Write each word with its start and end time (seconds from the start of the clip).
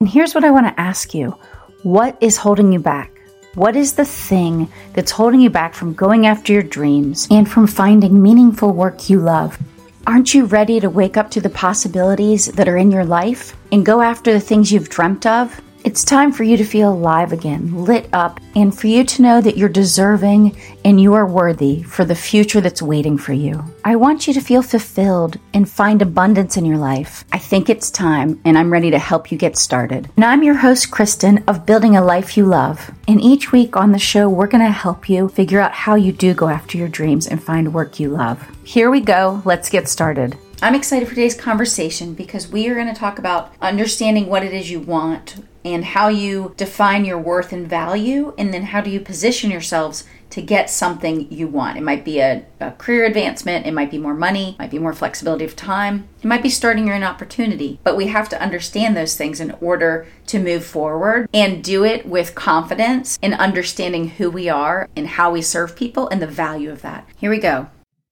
And 0.00 0.08
here's 0.08 0.32
what 0.32 0.44
I 0.44 0.52
want 0.52 0.68
to 0.68 0.80
ask 0.80 1.12
you 1.12 1.36
What 1.82 2.16
is 2.20 2.36
holding 2.36 2.72
you 2.72 2.78
back? 2.78 3.10
What 3.54 3.74
is 3.74 3.94
the 3.94 4.04
thing 4.04 4.70
that's 4.92 5.10
holding 5.10 5.40
you 5.40 5.50
back 5.50 5.74
from 5.74 5.92
going 5.92 6.24
after 6.24 6.52
your 6.52 6.62
dreams 6.62 7.26
and 7.32 7.50
from 7.50 7.66
finding 7.66 8.22
meaningful 8.22 8.70
work 8.70 9.10
you 9.10 9.18
love? 9.18 9.58
Aren't 10.06 10.34
you 10.34 10.44
ready 10.44 10.78
to 10.78 10.88
wake 10.88 11.16
up 11.16 11.32
to 11.32 11.40
the 11.40 11.50
possibilities 11.50 12.46
that 12.46 12.68
are 12.68 12.76
in 12.76 12.92
your 12.92 13.04
life 13.04 13.56
and 13.72 13.84
go 13.84 14.00
after 14.00 14.32
the 14.32 14.38
things 14.38 14.70
you've 14.70 14.88
dreamt 14.88 15.26
of? 15.26 15.60
It's 15.84 16.04
time 16.04 16.32
for 16.32 16.42
you 16.42 16.56
to 16.56 16.64
feel 16.64 16.92
alive 16.92 17.32
again, 17.32 17.84
lit 17.84 18.08
up, 18.12 18.40
and 18.56 18.76
for 18.76 18.88
you 18.88 19.04
to 19.04 19.22
know 19.22 19.40
that 19.40 19.56
you're 19.56 19.68
deserving 19.68 20.56
and 20.84 21.00
you 21.00 21.14
are 21.14 21.26
worthy 21.26 21.82
for 21.84 22.04
the 22.04 22.16
future 22.16 22.60
that's 22.60 22.82
waiting 22.82 23.16
for 23.16 23.32
you. 23.32 23.62
I 23.84 23.94
want 23.94 24.26
you 24.26 24.34
to 24.34 24.40
feel 24.40 24.60
fulfilled 24.60 25.38
and 25.54 25.70
find 25.70 26.02
abundance 26.02 26.56
in 26.56 26.66
your 26.66 26.78
life. 26.78 27.24
I 27.32 27.38
think 27.38 27.70
it's 27.70 27.92
time, 27.92 28.40
and 28.44 28.58
I'm 28.58 28.72
ready 28.72 28.90
to 28.90 28.98
help 28.98 29.30
you 29.30 29.38
get 29.38 29.56
started. 29.56 30.10
Now, 30.16 30.30
I'm 30.30 30.42
your 30.42 30.56
host, 30.56 30.90
Kristen, 30.90 31.44
of 31.46 31.64
Building 31.64 31.96
a 31.96 32.04
Life 32.04 32.36
You 32.36 32.44
Love. 32.44 32.90
And 33.06 33.20
each 33.20 33.52
week 33.52 33.76
on 33.76 33.92
the 33.92 33.98
show, 34.00 34.28
we're 34.28 34.48
going 34.48 34.64
to 34.64 34.72
help 34.72 35.08
you 35.08 35.28
figure 35.28 35.60
out 35.60 35.72
how 35.72 35.94
you 35.94 36.12
do 36.12 36.34
go 36.34 36.48
after 36.48 36.76
your 36.76 36.88
dreams 36.88 37.28
and 37.28 37.42
find 37.42 37.72
work 37.72 38.00
you 38.00 38.10
love. 38.10 38.44
Here 38.64 38.90
we 38.90 39.00
go. 39.00 39.42
Let's 39.44 39.70
get 39.70 39.88
started. 39.88 40.36
I'm 40.60 40.74
excited 40.74 41.08
for 41.08 41.14
today's 41.14 41.36
conversation 41.36 42.14
because 42.14 42.48
we 42.48 42.68
are 42.68 42.74
going 42.74 42.92
to 42.92 43.00
talk 43.00 43.20
about 43.20 43.52
understanding 43.62 44.26
what 44.26 44.42
it 44.42 44.52
is 44.52 44.72
you 44.72 44.80
want 44.80 45.36
and 45.74 45.84
how 45.84 46.08
you 46.08 46.54
define 46.56 47.04
your 47.04 47.18
worth 47.18 47.52
and 47.52 47.68
value, 47.68 48.34
and 48.38 48.52
then 48.52 48.64
how 48.64 48.80
do 48.80 48.90
you 48.90 49.00
position 49.00 49.50
yourselves 49.50 50.04
to 50.30 50.42
get 50.42 50.68
something 50.68 51.30
you 51.32 51.48
want. 51.48 51.78
It 51.78 51.82
might 51.82 52.04
be 52.04 52.20
a, 52.20 52.44
a, 52.60 52.72
career 52.72 53.04
advancement, 53.04 53.66
it 53.66 53.72
might 53.72 53.90
be 53.90 53.98
more 53.98 54.14
money, 54.14 54.50
it 54.50 54.58
might 54.58 54.70
be 54.70 54.78
more 54.78 54.92
flexibility 54.92 55.44
of 55.44 55.56
time, 55.56 56.08
it 56.22 56.26
might 56.26 56.42
be 56.42 56.50
starting 56.50 56.86
your 56.86 56.96
own 56.96 57.02
opportunity. 57.02 57.80
But 57.82 57.96
we 57.96 58.08
have 58.08 58.28
to 58.30 58.40
understand 58.40 58.96
those 58.96 59.16
things 59.16 59.40
in 59.40 59.52
order 59.60 60.06
to 60.26 60.38
move 60.38 60.64
forward 60.64 61.28
and 61.32 61.64
do 61.64 61.84
it 61.84 62.06
with 62.06 62.34
confidence 62.34 63.18
in 63.22 63.34
understanding 63.34 64.08
who 64.10 64.30
we 64.30 64.48
are 64.48 64.88
and 64.96 65.06
how 65.06 65.30
we 65.30 65.42
serve 65.42 65.76
people 65.76 66.08
and 66.08 66.20
the 66.20 66.26
value 66.26 66.70
of 66.70 66.82
that. 66.82 67.08
Here 67.16 67.30
we 67.30 67.38
go. 67.38 67.68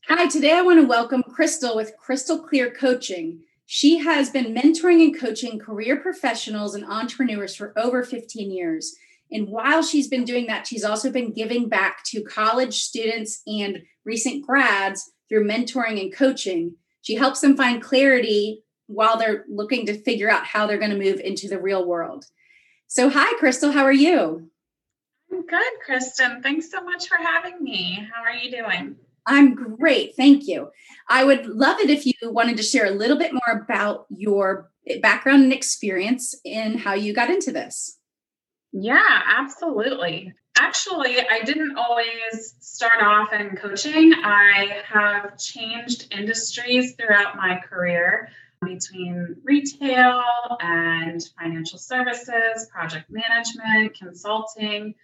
Hi, 0.08 0.26
today 0.28 0.52
I 0.52 0.62
want 0.62 0.80
to 0.80 0.86
welcome 0.86 1.22
Crystal 1.22 1.74
with 1.74 1.96
Crystal 1.98 2.38
Clear 2.38 2.70
Coaching. 2.70 3.40
She 3.66 3.98
has 3.98 4.30
been 4.30 4.54
mentoring 4.54 5.02
and 5.02 5.18
coaching 5.18 5.58
career 5.58 5.96
professionals 5.96 6.74
and 6.74 6.84
entrepreneurs 6.84 7.54
for 7.54 7.72
over 7.76 8.04
15 8.04 8.50
years. 8.50 8.94
And 9.30 9.48
while 9.48 9.82
she's 9.82 10.06
been 10.06 10.24
doing 10.24 10.46
that, 10.46 10.68
she's 10.68 10.84
also 10.84 11.10
been 11.10 11.32
giving 11.32 11.68
back 11.68 12.04
to 12.06 12.22
college 12.22 12.78
students 12.78 13.42
and 13.46 13.82
recent 14.04 14.46
grads 14.46 15.10
through 15.28 15.48
mentoring 15.48 16.00
and 16.00 16.14
coaching. 16.14 16.76
She 17.02 17.16
helps 17.16 17.40
them 17.40 17.56
find 17.56 17.82
clarity 17.82 18.62
while 18.86 19.18
they're 19.18 19.44
looking 19.48 19.86
to 19.86 20.00
figure 20.00 20.30
out 20.30 20.46
how 20.46 20.66
they're 20.66 20.78
going 20.78 20.92
to 20.92 20.96
move 20.96 21.18
into 21.18 21.48
the 21.48 21.60
real 21.60 21.84
world. 21.84 22.24
So, 22.86 23.10
hi, 23.10 23.36
Crystal, 23.38 23.72
how 23.72 23.82
are 23.82 23.92
you? 23.92 24.48
I'm 25.32 25.44
good, 25.44 25.72
Kristen. 25.84 26.40
Thanks 26.40 26.70
so 26.70 26.84
much 26.84 27.08
for 27.08 27.16
having 27.16 27.62
me. 27.62 28.08
How 28.14 28.22
are 28.22 28.32
you 28.32 28.48
doing? 28.48 28.96
I'm 29.26 29.54
great. 29.54 30.14
Thank 30.16 30.46
you. 30.46 30.70
I 31.08 31.24
would 31.24 31.46
love 31.46 31.80
it 31.80 31.90
if 31.90 32.06
you 32.06 32.14
wanted 32.22 32.56
to 32.58 32.62
share 32.62 32.86
a 32.86 32.90
little 32.90 33.18
bit 33.18 33.32
more 33.32 33.60
about 33.62 34.06
your 34.08 34.70
background 35.02 35.42
and 35.42 35.52
experience 35.52 36.34
in 36.44 36.78
how 36.78 36.94
you 36.94 37.12
got 37.12 37.30
into 37.30 37.52
this. 37.52 37.98
Yeah, 38.72 39.22
absolutely. 39.36 40.32
Actually, 40.58 41.20
I 41.20 41.40
didn't 41.44 41.76
always 41.76 42.54
start 42.60 43.02
off 43.02 43.32
in 43.32 43.56
coaching. 43.56 44.12
I 44.14 44.82
have 44.86 45.38
changed 45.38 46.12
industries 46.12 46.94
throughout 46.94 47.36
my 47.36 47.60
career 47.68 48.28
between 48.62 49.36
retail 49.44 50.22
and 50.60 51.22
financial 51.38 51.78
services, 51.78 52.68
project 52.72 53.10
management, 53.10 53.98
consulting. 53.98 54.94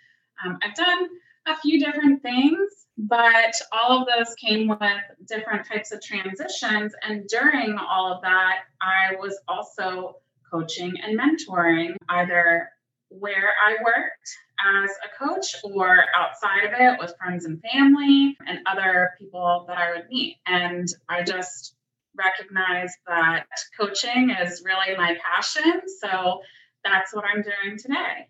Um, 0.45 0.59
I've 0.63 0.75
done 0.75 1.09
a 1.47 1.57
few 1.57 1.79
different 1.85 2.23
things 2.23 2.83
but 2.99 3.55
all 3.73 4.01
of 4.01 4.07
those 4.07 4.35
came 4.35 4.69
with 4.69 4.81
different 5.27 5.67
types 5.67 5.93
of 5.93 6.03
transitions. 6.03 6.93
And 7.03 7.27
during 7.27 7.77
all 7.79 8.13
of 8.13 8.23
that, 8.23 8.61
I 8.81 9.17
was 9.17 9.39
also 9.49 10.17
coaching 10.51 10.93
and 11.03 11.19
mentoring 11.19 11.97
either 12.09 12.69
where 13.09 13.51
I 13.67 13.77
worked 13.83 14.37
as 14.85 14.91
a 15.05 15.25
coach 15.25 15.57
or 15.65 16.05
outside 16.17 16.65
of 16.65 16.73
it 16.79 17.01
with 17.01 17.15
friends 17.19 17.45
and 17.45 17.61
family 17.73 18.37
and 18.47 18.61
other 18.67 19.13
people 19.19 19.65
that 19.69 19.79
I 19.79 19.93
would 19.93 20.09
meet. 20.09 20.37
And 20.47 20.87
I 21.09 21.23
just 21.23 21.75
recognized 22.15 22.97
that 23.07 23.47
coaching 23.79 24.31
is 24.31 24.63
really 24.65 24.97
my 24.97 25.17
passion. 25.35 25.83
So 26.01 26.43
that's 26.85 27.15
what 27.15 27.25
I'm 27.25 27.43
doing 27.43 27.79
today. 27.79 28.29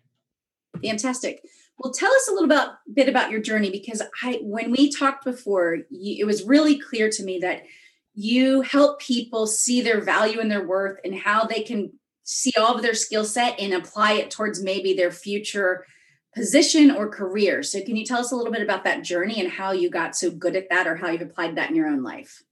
Fantastic. 0.81 1.43
Well, 1.77 1.93
tell 1.93 2.11
us 2.11 2.27
a 2.29 2.33
little 2.33 2.47
bit, 2.47 2.67
bit 2.93 3.09
about 3.09 3.31
your 3.31 3.41
journey 3.41 3.69
because 3.69 4.01
I, 4.21 4.39
when 4.41 4.71
we 4.71 4.91
talked 4.91 5.25
before, 5.25 5.79
you, 5.89 6.23
it 6.23 6.25
was 6.25 6.43
really 6.43 6.79
clear 6.79 7.09
to 7.09 7.23
me 7.23 7.39
that 7.39 7.63
you 8.13 8.61
help 8.61 8.99
people 8.99 9.47
see 9.47 9.81
their 9.81 9.99
value 9.99 10.39
and 10.39 10.51
their 10.51 10.65
worth 10.65 10.99
and 11.03 11.15
how 11.15 11.45
they 11.45 11.61
can 11.61 11.91
see 12.23 12.53
all 12.57 12.75
of 12.75 12.81
their 12.81 12.93
skill 12.93 13.25
set 13.25 13.59
and 13.59 13.73
apply 13.73 14.13
it 14.13 14.31
towards 14.31 14.63
maybe 14.63 14.93
their 14.93 15.11
future 15.11 15.85
position 16.33 16.91
or 16.91 17.09
career. 17.09 17.63
So, 17.63 17.81
can 17.81 17.95
you 17.95 18.05
tell 18.05 18.19
us 18.19 18.31
a 18.31 18.35
little 18.35 18.51
bit 18.51 18.61
about 18.61 18.83
that 18.85 19.03
journey 19.03 19.39
and 19.39 19.51
how 19.51 19.71
you 19.71 19.89
got 19.89 20.15
so 20.15 20.31
good 20.31 20.55
at 20.55 20.69
that 20.69 20.87
or 20.87 20.95
how 20.95 21.09
you've 21.09 21.21
applied 21.21 21.55
that 21.55 21.69
in 21.69 21.75
your 21.75 21.87
own 21.87 22.03
life? 22.03 22.43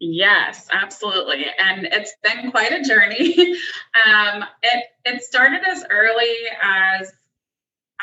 Yes, 0.00 0.66
absolutely. 0.72 1.44
And 1.58 1.86
it's 1.86 2.14
been 2.22 2.50
quite 2.50 2.72
a 2.72 2.82
journey. 2.82 3.34
um, 4.06 4.44
it, 4.62 4.84
it 5.04 5.22
started 5.22 5.60
as 5.66 5.84
early 5.90 6.34
as 6.62 7.12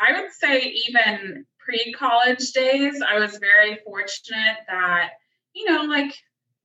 I 0.00 0.20
would 0.20 0.32
say 0.32 0.60
even 0.88 1.44
pre 1.58 1.92
college 1.92 2.52
days, 2.52 3.02
I 3.06 3.18
was 3.18 3.38
very 3.38 3.78
fortunate 3.84 4.58
that, 4.68 5.10
you 5.54 5.70
know, 5.70 5.82
like 5.82 6.14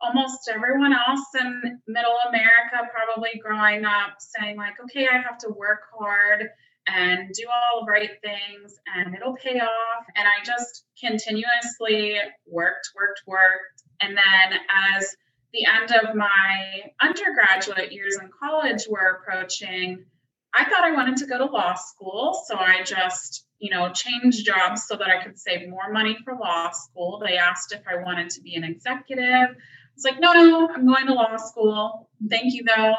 almost 0.01 0.49
everyone 0.53 0.93
else 0.93 1.25
in 1.39 1.79
middle 1.87 2.17
America, 2.27 2.89
probably 2.91 3.41
growing 3.41 3.85
up, 3.85 4.15
saying, 4.19 4.57
like, 4.57 4.73
okay, 4.83 5.07
I 5.07 5.17
have 5.17 5.37
to 5.39 5.49
work 5.49 5.81
hard 5.97 6.49
and 6.87 7.33
do 7.33 7.43
all 7.47 7.85
the 7.85 7.91
right 7.91 8.11
things 8.21 8.75
and 8.95 9.15
it'll 9.15 9.35
pay 9.35 9.59
off. 9.59 10.05
And 10.15 10.27
I 10.27 10.43
just 10.43 10.83
continuously 10.99 12.17
worked, 12.45 12.89
worked, 12.95 13.21
worked. 13.25 13.83
And 14.01 14.17
then 14.17 14.59
as 14.97 15.15
the 15.53 15.65
end 15.65 15.91
of 15.91 16.15
my 16.15 16.91
undergraduate 16.99 17.93
years 17.93 18.17
in 18.21 18.29
college 18.37 18.83
were 18.89 19.21
approaching, 19.21 20.05
I 20.53 20.65
thought 20.65 20.83
I 20.83 20.91
wanted 20.91 21.17
to 21.17 21.25
go 21.25 21.37
to 21.37 21.45
law 21.45 21.73
school. 21.75 22.43
So 22.47 22.57
I 22.57 22.83
just, 22.83 23.45
you 23.59 23.71
know, 23.71 23.91
changed 23.91 24.45
jobs 24.45 24.85
so 24.87 24.95
that 24.95 25.07
I 25.09 25.23
could 25.23 25.37
save 25.39 25.67
more 25.69 25.91
money 25.91 26.17
for 26.23 26.35
law 26.35 26.69
school. 26.71 27.21
They 27.25 27.37
asked 27.37 27.73
if 27.73 27.81
I 27.89 28.03
wanted 28.03 28.29
to 28.31 28.41
be 28.41 28.55
an 28.55 28.63
executive. 28.63 29.23
I 29.25 29.55
was 29.95 30.03
like, 30.03 30.19
no, 30.19 30.33
no, 30.33 30.69
I'm 30.69 30.85
going 30.85 31.07
to 31.07 31.13
law 31.13 31.35
school. 31.37 32.09
Thank 32.29 32.53
you, 32.53 32.63
though. 32.63 32.95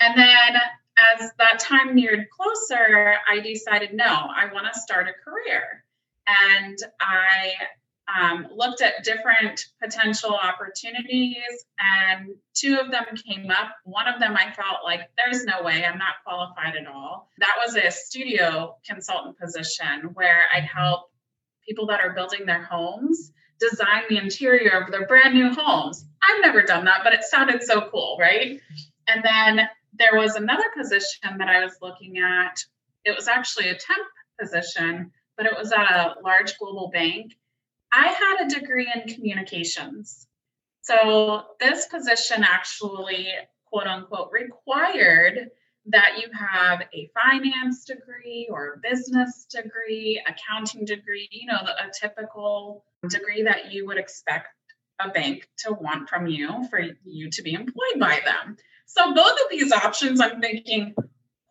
And 0.00 0.18
then 0.18 0.60
as 1.18 1.30
that 1.38 1.58
time 1.58 1.94
neared 1.94 2.26
closer, 2.30 3.16
I 3.28 3.40
decided, 3.40 3.94
no, 3.94 4.04
I 4.04 4.52
want 4.52 4.72
to 4.72 4.80
start 4.80 5.08
a 5.08 5.12
career. 5.24 5.84
And 6.26 6.78
I 7.00 7.52
um, 8.08 8.48
looked 8.54 8.82
at 8.82 9.02
different 9.02 9.64
potential 9.82 10.34
opportunities, 10.34 11.64
and 11.78 12.34
two 12.54 12.78
of 12.78 12.90
them 12.90 13.04
came 13.26 13.50
up. 13.50 13.74
One 13.84 14.06
of 14.06 14.20
them 14.20 14.36
I 14.36 14.52
felt 14.52 14.84
like 14.84 15.10
there's 15.16 15.44
no 15.44 15.62
way 15.62 15.84
I'm 15.84 15.98
not 15.98 16.16
qualified 16.24 16.76
at 16.76 16.86
all. 16.86 17.30
That 17.38 17.54
was 17.64 17.76
a 17.76 17.90
studio 17.90 18.76
consultant 18.86 19.38
position 19.38 20.10
where 20.14 20.42
I'd 20.54 20.64
help 20.64 21.10
people 21.66 21.86
that 21.86 22.00
are 22.00 22.12
building 22.12 22.44
their 22.46 22.62
homes 22.62 23.32
design 23.58 24.02
the 24.08 24.18
interior 24.18 24.82
of 24.82 24.90
their 24.90 25.06
brand 25.06 25.34
new 25.34 25.52
homes. 25.54 26.04
I've 26.22 26.42
never 26.42 26.62
done 26.62 26.84
that, 26.84 27.00
but 27.04 27.14
it 27.14 27.24
sounded 27.24 27.62
so 27.62 27.88
cool, 27.90 28.16
right? 28.20 28.60
And 29.08 29.24
then 29.24 29.68
there 29.98 30.18
was 30.18 30.34
another 30.34 30.64
position 30.76 31.38
that 31.38 31.48
I 31.48 31.64
was 31.64 31.76
looking 31.80 32.18
at. 32.18 32.58
It 33.04 33.16
was 33.16 33.28
actually 33.28 33.68
a 33.68 33.74
temp 33.74 34.06
position, 34.40 35.12
but 35.36 35.46
it 35.46 35.52
was 35.56 35.72
at 35.72 35.90
a 35.90 36.16
large 36.22 36.58
global 36.58 36.90
bank 36.92 37.32
I 37.96 38.08
had 38.08 38.46
a 38.46 38.58
degree 38.58 38.92
in 38.92 39.14
communications. 39.14 40.26
So 40.82 41.44
this 41.60 41.86
position 41.86 42.42
actually, 42.42 43.28
quote 43.66 43.86
unquote, 43.86 44.30
required 44.32 45.50
that 45.86 46.18
you 46.18 46.28
have 46.36 46.82
a 46.92 47.10
finance 47.14 47.84
degree 47.84 48.48
or 48.50 48.72
a 48.72 48.88
business 48.88 49.46
degree, 49.48 50.20
accounting 50.26 50.84
degree, 50.86 51.28
you 51.30 51.46
know, 51.46 51.58
a 51.58 51.90
typical 52.00 52.84
degree 53.08 53.44
that 53.44 53.72
you 53.72 53.86
would 53.86 53.98
expect 53.98 54.48
a 54.98 55.10
bank 55.10 55.48
to 55.58 55.72
want 55.72 56.08
from 56.08 56.26
you 56.26 56.66
for 56.70 56.80
you 57.04 57.30
to 57.30 57.42
be 57.42 57.52
employed 57.52 58.00
by 58.00 58.20
them. 58.24 58.56
So 58.86 59.14
both 59.14 59.32
of 59.32 59.50
these 59.50 59.70
options, 59.70 60.20
I'm 60.20 60.40
thinking, 60.40 60.94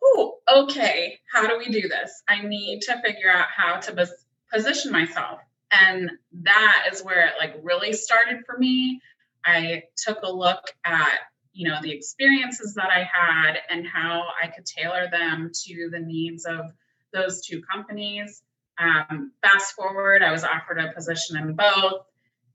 oh, 0.02 0.38
okay, 0.52 1.20
how 1.32 1.46
do 1.46 1.56
we 1.56 1.70
do 1.70 1.88
this? 1.88 2.22
I 2.28 2.42
need 2.42 2.82
to 2.82 3.00
figure 3.02 3.30
out 3.30 3.46
how 3.48 3.76
to 3.80 4.08
position 4.52 4.92
myself 4.92 5.40
and 5.82 6.10
that 6.42 6.88
is 6.92 7.02
where 7.02 7.26
it 7.26 7.34
like 7.38 7.54
really 7.62 7.92
started 7.92 8.40
for 8.46 8.58
me 8.58 9.00
i 9.44 9.82
took 9.96 10.18
a 10.22 10.30
look 10.30 10.62
at 10.84 11.20
you 11.54 11.68
know 11.68 11.78
the 11.80 11.92
experiences 11.92 12.74
that 12.74 12.90
I 12.90 13.08
had 13.10 13.58
and 13.70 13.86
how 13.86 14.24
I 14.42 14.48
could 14.48 14.66
tailor 14.66 15.08
them 15.10 15.50
to 15.64 15.88
the 15.90 16.00
needs 16.00 16.44
of 16.44 16.66
those 17.12 17.46
two 17.46 17.62
companies. 17.62 18.42
Um, 18.76 19.32
fast 19.40 19.74
forward, 19.74 20.22
I 20.22 20.32
was 20.32 20.42
offered 20.42 20.80
a 20.80 20.92
position 20.92 21.36
in 21.36 21.54
both, 21.54 22.02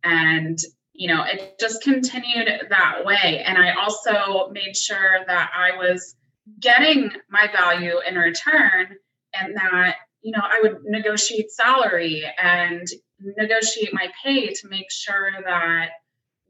and 0.04 0.60
you 0.94 1.08
know 1.08 1.24
it 1.24 1.58
just 1.60 1.82
continued 1.82 2.50
that 2.70 3.06
way. 3.06 3.42
And 3.46 3.58
I 3.58 3.72
also 3.82 4.52
made 4.52 4.76
sure 4.76 5.20
that 5.26 5.50
I 5.56 5.78
was 5.78 6.16
getting 6.60 7.10
my 7.30 7.48
value 7.48 8.00
in 8.06 8.16
return, 8.16 8.98
and 9.34 9.56
that 9.56 9.96
you 10.22 10.34
know 10.34 10.44
I 10.44 10.60
would 10.62 10.80
negotiate 10.84 11.52
salary 11.52 12.26
and 12.38 12.86
negotiate 13.22 13.94
my 13.94 14.08
pay 14.24 14.54
to 14.54 14.68
make 14.68 14.92
sure 14.92 15.32
that 15.46 15.90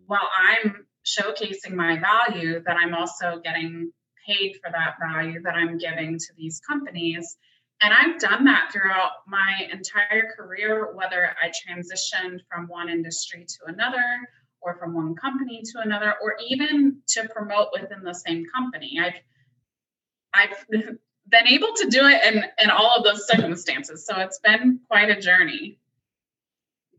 while 0.05 0.29
I'm 0.37 0.85
showcasing 1.05 1.73
my 1.73 1.99
value, 1.99 2.61
that 2.65 2.77
I'm 2.77 2.93
also 2.93 3.41
getting 3.43 3.91
paid 4.27 4.57
for 4.63 4.71
that 4.71 4.95
value 5.01 5.41
that 5.43 5.55
I'm 5.55 5.77
giving 5.77 6.17
to 6.17 6.33
these 6.37 6.61
companies. 6.67 7.37
And 7.81 7.93
I've 7.93 8.19
done 8.19 8.43
that 8.45 8.71
throughout 8.73 9.11
my 9.27 9.67
entire 9.71 10.33
career, 10.35 10.93
whether 10.93 11.35
I 11.41 11.49
transitioned 11.49 12.39
from 12.51 12.67
one 12.67 12.89
industry 12.89 13.45
to 13.45 13.73
another, 13.73 14.03
or 14.61 14.75
from 14.75 14.93
one 14.93 15.15
company 15.15 15.61
to 15.63 15.79
another, 15.79 16.15
or 16.21 16.35
even 16.49 17.01
to 17.07 17.29
promote 17.29 17.69
within 17.73 18.03
the 18.03 18.13
same 18.13 18.45
company. 18.53 18.99
I've 19.01 19.13
I've 20.33 20.65
been 20.69 21.47
able 21.47 21.73
to 21.75 21.89
do 21.89 22.05
it 22.07 22.21
in, 22.25 22.43
in 22.61 22.69
all 22.69 22.97
of 22.97 23.03
those 23.03 23.27
circumstances. 23.27 24.05
So 24.05 24.19
it's 24.19 24.39
been 24.39 24.79
quite 24.89 25.09
a 25.09 25.19
journey. 25.19 25.78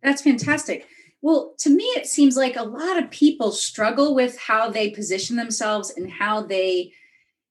That's 0.02 0.22
fantastic. 0.22 0.86
Well, 1.22 1.54
to 1.58 1.70
me, 1.70 1.84
it 1.84 2.06
seems 2.06 2.36
like 2.36 2.56
a 2.56 2.62
lot 2.62 2.96
of 2.96 3.10
people 3.10 3.52
struggle 3.52 4.14
with 4.14 4.38
how 4.38 4.70
they 4.70 4.90
position 4.90 5.36
themselves 5.36 5.92
and 5.94 6.10
how 6.10 6.42
they 6.42 6.92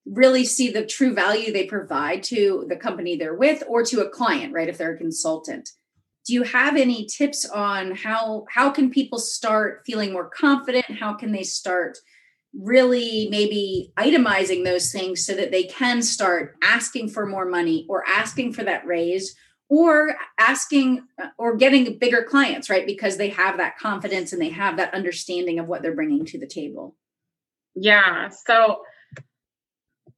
really 0.06 0.44
see 0.44 0.72
the 0.72 0.86
true 0.86 1.13
value 1.13 1.51
they 1.51 1.66
provide 1.66 2.24
to 2.24 2.66
the 2.68 2.75
company 2.75 3.16
they're 3.16 3.36
with 3.36 3.63
or 3.68 3.84
to 3.84 4.01
a 4.01 4.10
client, 4.10 4.54
right? 4.54 4.69
If 4.69 4.78
they're 4.78 4.96
a 4.96 4.98
consultant. 4.98 5.69
Do 6.25 6.34
you 6.34 6.44
have 6.44 6.75
any 6.75 7.06
tips 7.06 7.48
on 7.48 7.96
how 7.96 8.46
how 8.52 8.69
can 8.69 8.90
people 8.90 9.19
start 9.19 9.81
feeling 9.86 10.12
more 10.12 10.30
confident? 10.30 10.86
How 10.86 11.13
can 11.13 11.31
they 11.31 11.44
start 11.44 11.98
really 12.54 13.28
maybe 13.30 13.94
itemizing 13.98 14.63
those 14.63 14.92
things 14.92 15.25
so 15.25 15.34
that 15.36 15.52
they 15.52 15.63
can 15.63 16.02
start 16.02 16.56
asking 16.63 17.10
for 17.10 17.25
more 17.25 17.45
money 17.45 17.86
or 17.88 18.04
asking 18.07 18.54
for 18.54 18.63
that 18.63 18.86
raise 18.86 19.36
or 19.69 20.16
asking 20.39 21.07
uh, 21.21 21.27
or 21.38 21.56
getting 21.56 21.98
bigger 22.00 22.24
clients, 22.24 22.69
right? 22.69 22.86
Because 22.86 23.18
they 23.18 23.30
have 23.30 23.57
that 23.57 23.77
confidence 23.77 24.33
and 24.33 24.42
they 24.42 24.50
have 24.50 24.77
that 24.77 24.94
understanding 24.94 25.60
of 25.60 25.68
what 25.68 25.81
they're 25.81 25.95
bringing 25.95 26.25
to 26.25 26.39
the 26.39 26.48
table. 26.48 26.95
Yeah. 27.75 28.30
So 28.30 28.81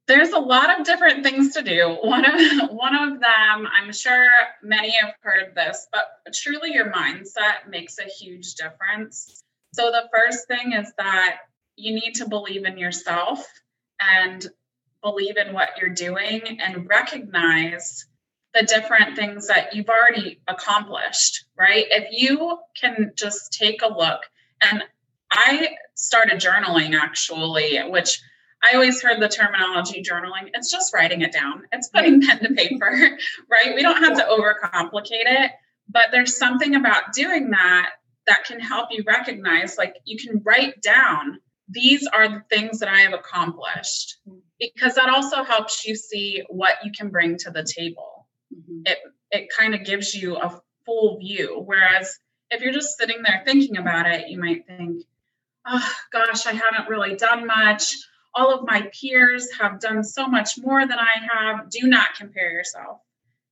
there's 0.08 0.30
a 0.30 0.38
lot 0.38 0.80
of 0.80 0.86
different 0.86 1.22
things 1.22 1.54
to 1.54 1.62
do. 1.62 1.96
One 2.02 2.24
of 2.24 2.70
one 2.70 2.96
of 2.96 3.20
them, 3.20 3.68
I'm 3.72 3.92
sure 3.92 4.28
many 4.62 4.90
have 5.00 5.14
heard 5.20 5.54
this, 5.54 5.86
but 5.92 6.34
truly 6.34 6.72
your 6.72 6.90
mindset 6.90 7.68
makes 7.68 7.98
a 7.98 8.04
huge 8.04 8.54
difference. 8.54 9.42
So 9.74 9.90
the 9.90 10.08
first 10.14 10.48
thing 10.48 10.72
is 10.72 10.92
that 10.98 11.38
you 11.76 11.94
need 11.94 12.14
to 12.16 12.28
believe 12.28 12.64
in 12.64 12.78
yourself 12.78 13.46
and 14.00 14.46
believe 15.02 15.36
in 15.36 15.52
what 15.52 15.70
you're 15.80 15.94
doing 15.94 16.60
and 16.60 16.88
recognize 16.88 18.06
the 18.54 18.62
different 18.62 19.16
things 19.16 19.48
that 19.48 19.74
you've 19.74 19.88
already 19.88 20.40
accomplished, 20.46 21.44
right? 21.58 21.86
If 21.90 22.08
you 22.12 22.58
can 22.78 23.12
just 23.16 23.52
take 23.52 23.82
a 23.82 23.88
look, 23.88 24.20
and 24.60 24.82
I 25.30 25.70
started 25.94 26.40
journaling 26.40 26.94
actually, 26.94 27.78
which 27.88 28.20
I 28.62 28.74
always 28.74 29.02
heard 29.02 29.20
the 29.20 29.28
terminology 29.28 30.02
journaling. 30.02 30.50
It's 30.54 30.70
just 30.70 30.94
writing 30.94 31.22
it 31.22 31.32
down, 31.32 31.62
it's 31.72 31.88
putting 31.88 32.20
pen 32.22 32.40
to 32.40 32.54
paper, 32.54 32.90
right? 33.50 33.74
We 33.74 33.82
don't 33.82 34.02
have 34.02 34.16
to 34.18 34.24
overcomplicate 34.24 35.26
it, 35.26 35.50
but 35.88 36.08
there's 36.12 36.36
something 36.36 36.74
about 36.74 37.12
doing 37.14 37.50
that 37.50 37.90
that 38.26 38.44
can 38.44 38.60
help 38.60 38.88
you 38.92 39.02
recognize 39.06 39.76
like 39.76 39.96
you 40.04 40.16
can 40.16 40.42
write 40.44 40.80
down 40.80 41.40
these 41.68 42.06
are 42.06 42.28
the 42.28 42.42
things 42.50 42.80
that 42.80 42.88
I 42.88 43.00
have 43.00 43.14
accomplished 43.14 44.18
because 44.60 44.94
that 44.94 45.08
also 45.08 45.42
helps 45.42 45.84
you 45.86 45.96
see 45.96 46.42
what 46.48 46.74
you 46.84 46.92
can 46.96 47.08
bring 47.08 47.36
to 47.38 47.50
the 47.50 47.64
table 47.64 48.11
mm-hmm. 48.54 48.82
it 48.86 48.98
it 49.30 49.48
kind 49.56 49.74
of 49.74 49.84
gives 49.84 50.14
you 50.14 50.36
a 50.36 50.60
full 50.84 51.18
view. 51.18 51.62
Whereas 51.64 52.18
if 52.50 52.60
you're 52.60 52.72
just 52.72 52.98
sitting 52.98 53.22
there 53.22 53.42
thinking 53.46 53.78
about 53.78 54.06
it, 54.06 54.28
you 54.28 54.38
might 54.38 54.66
think, 54.66 55.02
oh 55.66 55.92
gosh, 56.12 56.46
I 56.46 56.52
haven't 56.52 56.88
really 56.88 57.16
done 57.16 57.46
much. 57.46 57.94
All 58.34 58.54
of 58.54 58.66
my 58.66 58.90
peers 58.98 59.48
have 59.58 59.80
done 59.80 60.04
so 60.04 60.26
much 60.26 60.58
more 60.58 60.86
than 60.86 60.98
I 60.98 61.26
have. 61.30 61.70
Do 61.70 61.86
not 61.86 62.14
compare 62.16 62.50
yourself. 62.50 62.98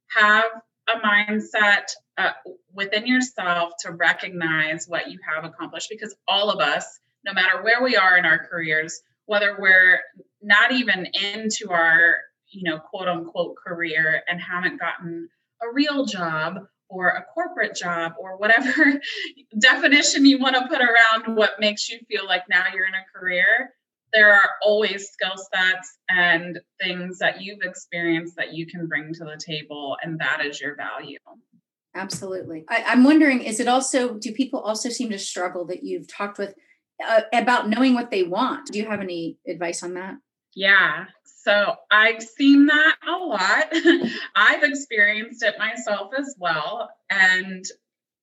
Have 0.08 0.44
a 0.88 0.98
mindset 1.06 1.84
uh, 2.18 2.32
within 2.74 3.06
yourself 3.06 3.72
to 3.80 3.92
recognize 3.92 4.86
what 4.86 5.10
you 5.10 5.18
have 5.34 5.44
accomplished 5.44 5.88
because 5.90 6.14
all 6.28 6.50
of 6.50 6.60
us, 6.60 7.00
no 7.24 7.32
matter 7.32 7.62
where 7.62 7.82
we 7.82 7.96
are 7.96 8.16
in 8.16 8.24
our 8.24 8.46
careers, 8.46 9.00
whether 9.26 9.56
we're 9.58 10.00
not 10.42 10.72
even 10.72 11.06
into 11.06 11.70
our 11.70 12.16
you 12.50 12.68
know, 12.68 12.78
quote 12.78 13.08
unquote 13.08 13.56
career 13.56 14.22
and 14.28 14.40
haven't 14.40 14.78
gotten 14.78 15.28
a 15.62 15.72
real 15.72 16.04
job 16.04 16.58
or 16.88 17.08
a 17.08 17.24
corporate 17.32 17.76
job 17.76 18.12
or 18.18 18.36
whatever 18.36 19.00
definition 19.60 20.26
you 20.26 20.38
want 20.38 20.56
to 20.56 20.66
put 20.68 20.80
around 20.80 21.36
what 21.36 21.60
makes 21.60 21.88
you 21.88 21.98
feel 22.08 22.26
like 22.26 22.42
now 22.50 22.64
you're 22.74 22.86
in 22.86 22.94
a 22.94 23.18
career, 23.18 23.70
there 24.12 24.32
are 24.32 24.50
always 24.62 25.08
skill 25.08 25.36
sets 25.36 25.98
and 26.08 26.58
things 26.82 27.18
that 27.18 27.40
you've 27.40 27.62
experienced 27.62 28.34
that 28.36 28.52
you 28.52 28.66
can 28.66 28.86
bring 28.86 29.12
to 29.14 29.24
the 29.24 29.38
table, 29.38 29.96
and 30.02 30.18
that 30.18 30.44
is 30.44 30.60
your 30.60 30.74
value. 30.74 31.18
Absolutely. 31.94 32.64
I, 32.68 32.78
am 32.92 33.04
wondering, 33.04 33.42
is 33.42 33.60
it 33.60 33.68
also, 33.68 34.14
do 34.14 34.32
people 34.32 34.60
also 34.60 34.88
seem 34.88 35.10
to 35.10 35.18
struggle 35.18 35.66
that 35.66 35.84
you've 35.84 36.08
talked 36.08 36.38
with 36.38 36.54
uh, 37.06 37.22
about 37.32 37.68
knowing 37.68 37.94
what 37.94 38.10
they 38.10 38.22
want? 38.22 38.66
Do 38.66 38.78
you 38.78 38.86
have 38.86 39.00
any 39.00 39.38
advice 39.46 39.82
on 39.82 39.94
that? 39.94 40.14
Yeah. 40.54 41.06
So 41.24 41.74
I've 41.90 42.22
seen 42.22 42.66
that 42.66 42.96
a 43.06 43.12
lot. 43.12 43.72
I've 44.36 44.62
experienced 44.62 45.42
it 45.42 45.58
myself 45.58 46.12
as 46.18 46.34
well. 46.38 46.90
And 47.08 47.64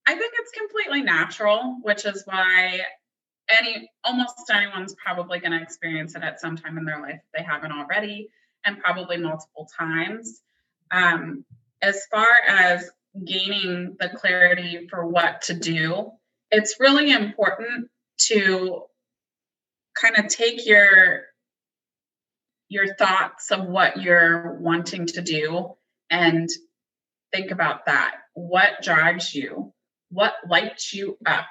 I 0.08 0.16
think 0.16 0.34
it's 0.38 0.52
completely 0.52 1.02
natural, 1.02 1.78
which 1.82 2.06
is 2.06 2.24
why 2.26 2.82
any 3.50 3.90
almost 4.04 4.50
anyone's 4.54 4.96
probably 4.96 5.40
going 5.40 5.52
to 5.52 5.62
experience 5.62 6.16
it 6.16 6.24
at 6.24 6.40
some 6.40 6.58
time 6.58 6.78
in 6.78 6.86
their 6.86 7.02
life 7.02 7.16
if 7.16 7.32
they 7.38 7.44
haven't 7.44 7.72
already, 7.72 8.30
and 8.66 8.80
probably 8.80 9.18
multiple 9.18 9.70
times. 9.78 10.42
Um, 10.92 11.46
as 11.82 12.06
far 12.12 12.28
as 12.48 12.90
gaining 13.26 13.96
the 14.00 14.10
clarity 14.10 14.88
for 14.90 15.06
what 15.06 15.42
to 15.44 15.54
do, 15.54 16.12
it's 16.52 16.76
really 16.80 17.12
important 17.12 17.90
to 18.20 18.84
kind 20.00 20.18
of 20.18 20.28
take 20.28 20.66
your 20.66 21.24
your 22.70 22.96
thoughts 22.96 23.52
of 23.52 23.66
what 23.66 24.02
you're 24.02 24.58
wanting 24.60 25.06
to 25.08 25.22
do 25.22 25.76
and 26.10 26.50
think 27.34 27.52
about 27.52 27.86
that. 27.86 28.16
What 28.34 28.82
drives 28.82 29.34
you? 29.34 29.74
What 30.10 30.34
lights 30.48 30.94
you 30.94 31.18
up? 31.26 31.46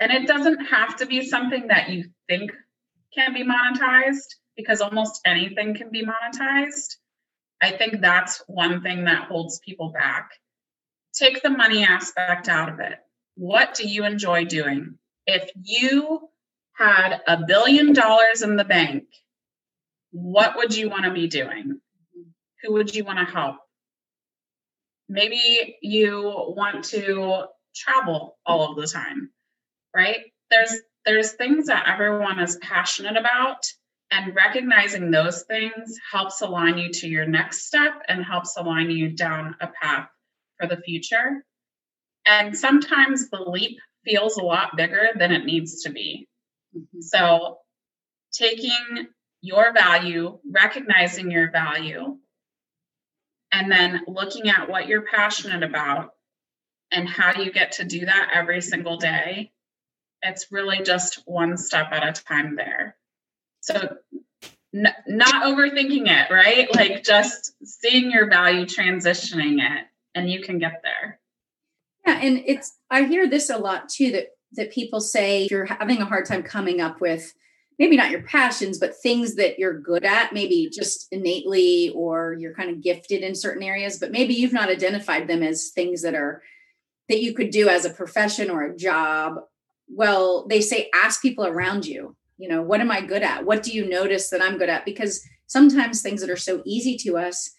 And 0.00 0.12
it 0.12 0.26
doesn't 0.26 0.66
have 0.66 0.96
to 0.96 1.06
be 1.06 1.26
something 1.26 1.68
that 1.68 1.90
you 1.90 2.10
think 2.28 2.50
can 3.14 3.32
be 3.32 3.44
monetized 3.44 4.34
because 4.56 4.80
almost 4.80 5.20
anything 5.24 5.74
can 5.74 5.90
be 5.90 6.04
monetized. 6.04 6.96
I 7.62 7.72
think 7.72 8.00
that's 8.00 8.42
one 8.46 8.82
thing 8.82 9.04
that 9.04 9.28
holds 9.28 9.60
people 9.60 9.90
back. 9.90 10.30
Take 11.14 11.42
the 11.42 11.50
money 11.50 11.84
aspect 11.84 12.48
out 12.48 12.68
of 12.68 12.80
it. 12.80 12.98
What 13.36 13.74
do 13.74 13.88
you 13.88 14.04
enjoy 14.04 14.44
doing? 14.44 14.98
If 15.26 15.50
you 15.62 16.28
had 16.74 17.20
a 17.26 17.44
billion 17.46 17.92
dollars 17.92 18.42
in 18.42 18.56
the 18.56 18.64
bank 18.64 19.04
what 20.14 20.56
would 20.56 20.76
you 20.76 20.88
want 20.88 21.04
to 21.04 21.10
be 21.10 21.26
doing? 21.26 21.80
Who 22.62 22.74
would 22.74 22.94
you 22.94 23.04
want 23.04 23.18
to 23.18 23.24
help? 23.24 23.56
Maybe 25.08 25.76
you 25.82 26.22
want 26.56 26.84
to 26.86 27.46
travel 27.74 28.38
all 28.46 28.70
of 28.70 28.76
the 28.76 28.86
time, 28.86 29.30
right? 29.94 30.20
There's 30.50 30.72
there's 31.04 31.32
things 31.32 31.66
that 31.66 31.88
everyone 31.88 32.38
is 32.38 32.56
passionate 32.62 33.16
about 33.16 33.58
and 34.12 34.36
recognizing 34.36 35.10
those 35.10 35.42
things 35.42 35.98
helps 36.12 36.40
align 36.40 36.78
you 36.78 36.90
to 36.90 37.08
your 37.08 37.26
next 37.26 37.66
step 37.66 37.94
and 38.08 38.24
helps 38.24 38.56
align 38.56 38.90
you 38.90 39.10
down 39.10 39.56
a 39.60 39.66
path 39.66 40.08
for 40.58 40.68
the 40.68 40.80
future. 40.80 41.44
And 42.24 42.56
sometimes 42.56 43.30
the 43.30 43.42
leap 43.42 43.78
feels 44.04 44.36
a 44.36 44.44
lot 44.44 44.76
bigger 44.76 45.08
than 45.18 45.32
it 45.32 45.44
needs 45.44 45.82
to 45.82 45.90
be. 45.90 46.28
Mm-hmm. 46.74 47.00
So, 47.00 47.58
taking 48.32 49.08
your 49.44 49.74
value, 49.74 50.38
recognizing 50.50 51.30
your 51.30 51.50
value, 51.50 52.16
and 53.52 53.70
then 53.70 54.00
looking 54.08 54.48
at 54.48 54.70
what 54.70 54.88
you're 54.88 55.02
passionate 55.02 55.62
about 55.62 56.14
and 56.90 57.06
how 57.06 57.38
you 57.38 57.52
get 57.52 57.72
to 57.72 57.84
do 57.84 58.06
that 58.06 58.30
every 58.32 58.62
single 58.62 58.96
day. 58.96 59.52
It's 60.22 60.46
really 60.50 60.82
just 60.82 61.22
one 61.26 61.58
step 61.58 61.88
at 61.90 62.08
a 62.08 62.22
time 62.22 62.56
there. 62.56 62.96
So 63.60 63.96
n- 64.74 64.94
not 65.06 65.44
overthinking 65.44 66.08
it, 66.08 66.32
right? 66.32 66.74
Like 66.74 67.04
just 67.04 67.52
seeing 67.62 68.10
your 68.10 68.30
value, 68.30 68.64
transitioning 68.64 69.58
it, 69.60 69.84
and 70.14 70.30
you 70.30 70.40
can 70.40 70.58
get 70.58 70.80
there. 70.82 71.20
Yeah, 72.06 72.18
and 72.18 72.42
it's 72.46 72.78
I 72.90 73.04
hear 73.04 73.28
this 73.28 73.50
a 73.50 73.58
lot 73.58 73.90
too 73.90 74.10
that 74.12 74.28
that 74.52 74.72
people 74.72 75.02
say 75.02 75.48
you're 75.50 75.66
having 75.66 76.00
a 76.00 76.06
hard 76.06 76.24
time 76.24 76.42
coming 76.42 76.80
up 76.80 77.02
with 77.02 77.34
maybe 77.78 77.96
not 77.96 78.10
your 78.10 78.22
passions, 78.22 78.78
but 78.78 78.96
things 78.96 79.34
that 79.36 79.58
you're 79.58 79.78
good 79.78 80.04
at, 80.04 80.32
maybe 80.32 80.70
just 80.72 81.08
innately, 81.10 81.92
or 81.94 82.36
you're 82.38 82.54
kind 82.54 82.70
of 82.70 82.82
gifted 82.82 83.22
in 83.22 83.34
certain 83.34 83.62
areas, 83.62 83.98
but 83.98 84.12
maybe 84.12 84.34
you've 84.34 84.52
not 84.52 84.68
identified 84.68 85.28
them 85.28 85.42
as 85.42 85.70
things 85.70 86.02
that 86.02 86.14
are 86.14 86.42
that 87.08 87.22
you 87.22 87.34
could 87.34 87.50
do 87.50 87.68
as 87.68 87.84
a 87.84 87.90
profession 87.90 88.50
or 88.50 88.62
a 88.62 88.76
job. 88.76 89.34
Well, 89.88 90.46
they 90.48 90.60
say 90.60 90.88
ask 90.94 91.20
people 91.20 91.46
around 91.46 91.84
you, 91.84 92.16
you 92.38 92.48
know, 92.48 92.62
what 92.62 92.80
am 92.80 92.90
I 92.90 93.02
good 93.02 93.22
at? 93.22 93.44
What 93.44 93.62
do 93.62 93.72
you 93.72 93.86
notice 93.86 94.30
that 94.30 94.40
I'm 94.40 94.56
good 94.56 94.70
at? 94.70 94.86
Because 94.86 95.22
sometimes 95.46 96.00
things 96.00 96.20
that 96.20 96.30
are 96.30 96.36
so 96.36 96.62
easy 96.64 96.96
to 96.98 97.18
us, 97.18 97.50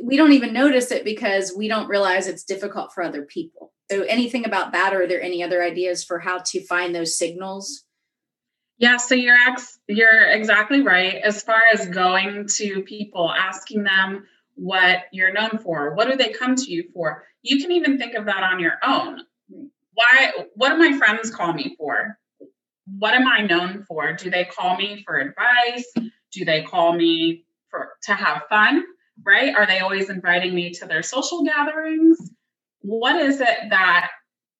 we 0.00 0.16
don't 0.16 0.32
even 0.32 0.52
notice 0.52 0.90
it 0.90 1.04
because 1.04 1.52
we 1.56 1.68
don't 1.68 1.88
realize 1.88 2.26
it's 2.26 2.44
difficult 2.44 2.92
for 2.92 3.02
other 3.02 3.22
people. 3.22 3.72
So, 3.90 4.02
anything 4.02 4.46
about 4.46 4.72
that, 4.72 4.94
or 4.94 5.02
are 5.02 5.06
there 5.06 5.20
any 5.20 5.42
other 5.42 5.62
ideas 5.62 6.04
for 6.04 6.18
how 6.18 6.38
to 6.46 6.64
find 6.66 6.94
those 6.94 7.18
signals? 7.18 7.84
Yeah, 8.82 8.96
so 8.96 9.14
you're 9.14 9.36
ex- 9.36 9.78
you're 9.86 10.28
exactly 10.32 10.82
right. 10.82 11.14
As 11.22 11.40
far 11.40 11.62
as 11.72 11.86
going 11.86 12.48
to 12.56 12.82
people, 12.82 13.30
asking 13.30 13.84
them 13.84 14.26
what 14.56 15.04
you're 15.12 15.32
known 15.32 15.58
for, 15.58 15.94
what 15.94 16.10
do 16.10 16.16
they 16.16 16.32
come 16.32 16.56
to 16.56 16.68
you 16.68 16.90
for? 16.92 17.22
You 17.42 17.62
can 17.62 17.70
even 17.70 17.96
think 17.96 18.16
of 18.16 18.26
that 18.26 18.42
on 18.42 18.58
your 18.58 18.78
own. 18.84 19.20
Why? 19.94 20.32
What 20.56 20.70
do 20.70 20.78
my 20.78 20.98
friends 20.98 21.30
call 21.30 21.52
me 21.52 21.76
for? 21.78 22.18
What 22.98 23.14
am 23.14 23.28
I 23.28 23.42
known 23.42 23.84
for? 23.86 24.14
Do 24.14 24.30
they 24.30 24.46
call 24.46 24.76
me 24.76 25.04
for 25.06 25.16
advice? 25.16 25.86
Do 26.32 26.44
they 26.44 26.62
call 26.62 26.92
me 26.92 27.44
for 27.70 27.90
to 28.06 28.14
have 28.14 28.42
fun? 28.48 28.82
Right? 29.24 29.54
Are 29.54 29.64
they 29.64 29.78
always 29.78 30.10
inviting 30.10 30.56
me 30.56 30.72
to 30.72 30.86
their 30.86 31.04
social 31.04 31.44
gatherings? 31.44 32.18
What 32.80 33.14
is 33.14 33.40
it 33.40 33.58
that 33.70 34.10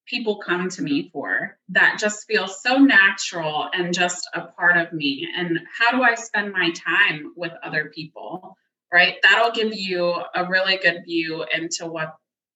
people 0.06 0.36
come 0.36 0.68
to 0.68 0.82
me 0.82 1.10
for 1.12 1.56
that 1.68 1.98
just 1.98 2.26
feels 2.26 2.62
so 2.62 2.78
natural 2.78 3.68
and 3.72 3.94
just 3.94 4.28
a 4.34 4.42
part 4.42 4.76
of 4.76 4.92
me. 4.92 5.28
And 5.36 5.60
how 5.78 5.92
do 5.92 6.02
i 6.02 6.14
spend 6.14 6.52
my 6.52 6.72
time 6.72 7.32
with 7.36 7.52
other 7.62 7.90
people 7.94 8.56
right? 8.92 9.16
That'll 9.22 9.52
give 9.52 9.72
you 9.74 10.14
a 10.34 10.46
really 10.48 10.76
good 10.76 11.04
view 11.06 11.44
into 11.54 11.86
what 11.86 12.14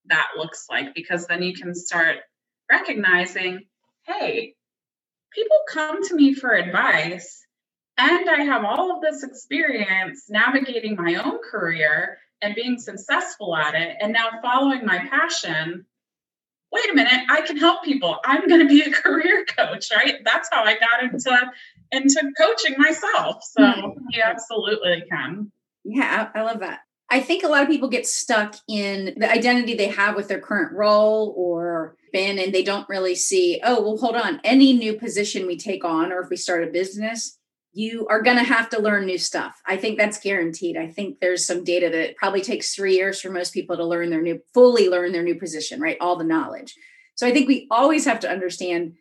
that 0.08 0.28
looks 0.36 0.66
like 0.70 0.94
because 0.94 1.26
then 1.26 1.42
you 1.42 1.54
can 1.54 1.74
start 1.74 2.18
recognizing 2.70 3.60
hey 4.04 4.54
people 5.32 5.56
come 5.68 6.02
to 6.02 6.14
me 6.14 6.34
for 6.34 6.52
advice 6.52 7.44
and 7.98 8.28
i 8.30 8.42
have 8.42 8.64
all 8.64 8.94
of 8.94 9.02
this 9.02 9.22
experience 9.24 10.26
navigating 10.28 10.96
my 10.96 11.16
own 11.16 11.38
career 11.50 12.18
and 12.42 12.54
being 12.54 12.78
successful 12.78 13.56
at 13.56 13.74
it 13.74 13.96
and 14.00 14.12
now 14.12 14.28
following 14.42 14.84
my 14.84 14.98
passion 15.10 15.84
wait 16.76 16.92
a 16.92 16.94
minute, 16.94 17.20
I 17.30 17.40
can 17.40 17.56
help 17.56 17.82
people. 17.82 18.18
I'm 18.24 18.46
going 18.48 18.60
to 18.60 18.68
be 18.68 18.82
a 18.82 18.90
career 19.02 19.44
coach, 19.56 19.88
right? 19.94 20.16
That's 20.24 20.48
how 20.52 20.62
I 20.64 20.74
got 20.74 21.02
into 21.02 21.52
into 21.92 22.32
coaching 22.36 22.74
myself. 22.78 23.42
So 23.42 23.62
mm-hmm. 23.62 23.98
you 24.10 24.22
absolutely 24.22 25.04
can. 25.10 25.50
Yeah, 25.84 26.28
I 26.34 26.42
love 26.42 26.60
that. 26.60 26.80
I 27.08 27.20
think 27.20 27.44
a 27.44 27.48
lot 27.48 27.62
of 27.62 27.68
people 27.68 27.88
get 27.88 28.06
stuck 28.06 28.56
in 28.68 29.14
the 29.16 29.30
identity 29.30 29.74
they 29.74 29.88
have 29.88 30.16
with 30.16 30.26
their 30.26 30.40
current 30.40 30.72
role 30.72 31.32
or 31.36 31.96
been, 32.12 32.38
and 32.40 32.52
they 32.52 32.64
don't 32.64 32.88
really 32.88 33.14
see, 33.14 33.60
oh, 33.62 33.80
well, 33.80 33.96
hold 33.96 34.16
on. 34.16 34.40
Any 34.42 34.72
new 34.72 34.94
position 34.94 35.46
we 35.46 35.56
take 35.56 35.84
on, 35.84 36.10
or 36.10 36.20
if 36.20 36.30
we 36.30 36.36
start 36.36 36.64
a 36.64 36.66
business, 36.66 37.38
you 37.76 38.06
are 38.08 38.22
going 38.22 38.38
to 38.38 38.42
have 38.42 38.70
to 38.70 38.80
learn 38.80 39.04
new 39.04 39.18
stuff. 39.18 39.60
I 39.66 39.76
think 39.76 39.98
that's 39.98 40.18
guaranteed. 40.18 40.78
I 40.78 40.86
think 40.86 41.20
there's 41.20 41.46
some 41.46 41.62
data 41.62 41.90
that 41.90 42.10
it 42.10 42.16
probably 42.16 42.40
takes 42.40 42.74
three 42.74 42.94
years 42.94 43.20
for 43.20 43.30
most 43.30 43.52
people 43.52 43.76
to 43.76 43.84
learn 43.84 44.08
their 44.08 44.22
new, 44.22 44.40
fully 44.54 44.88
learn 44.88 45.12
their 45.12 45.22
new 45.22 45.34
position, 45.34 45.78
right? 45.78 45.98
All 46.00 46.16
the 46.16 46.24
knowledge. 46.24 46.74
So 47.16 47.26
I 47.26 47.32
think 47.32 47.48
we 47.48 47.66
always 47.70 48.06
have 48.06 48.18
to 48.20 48.30
understand 48.30 48.94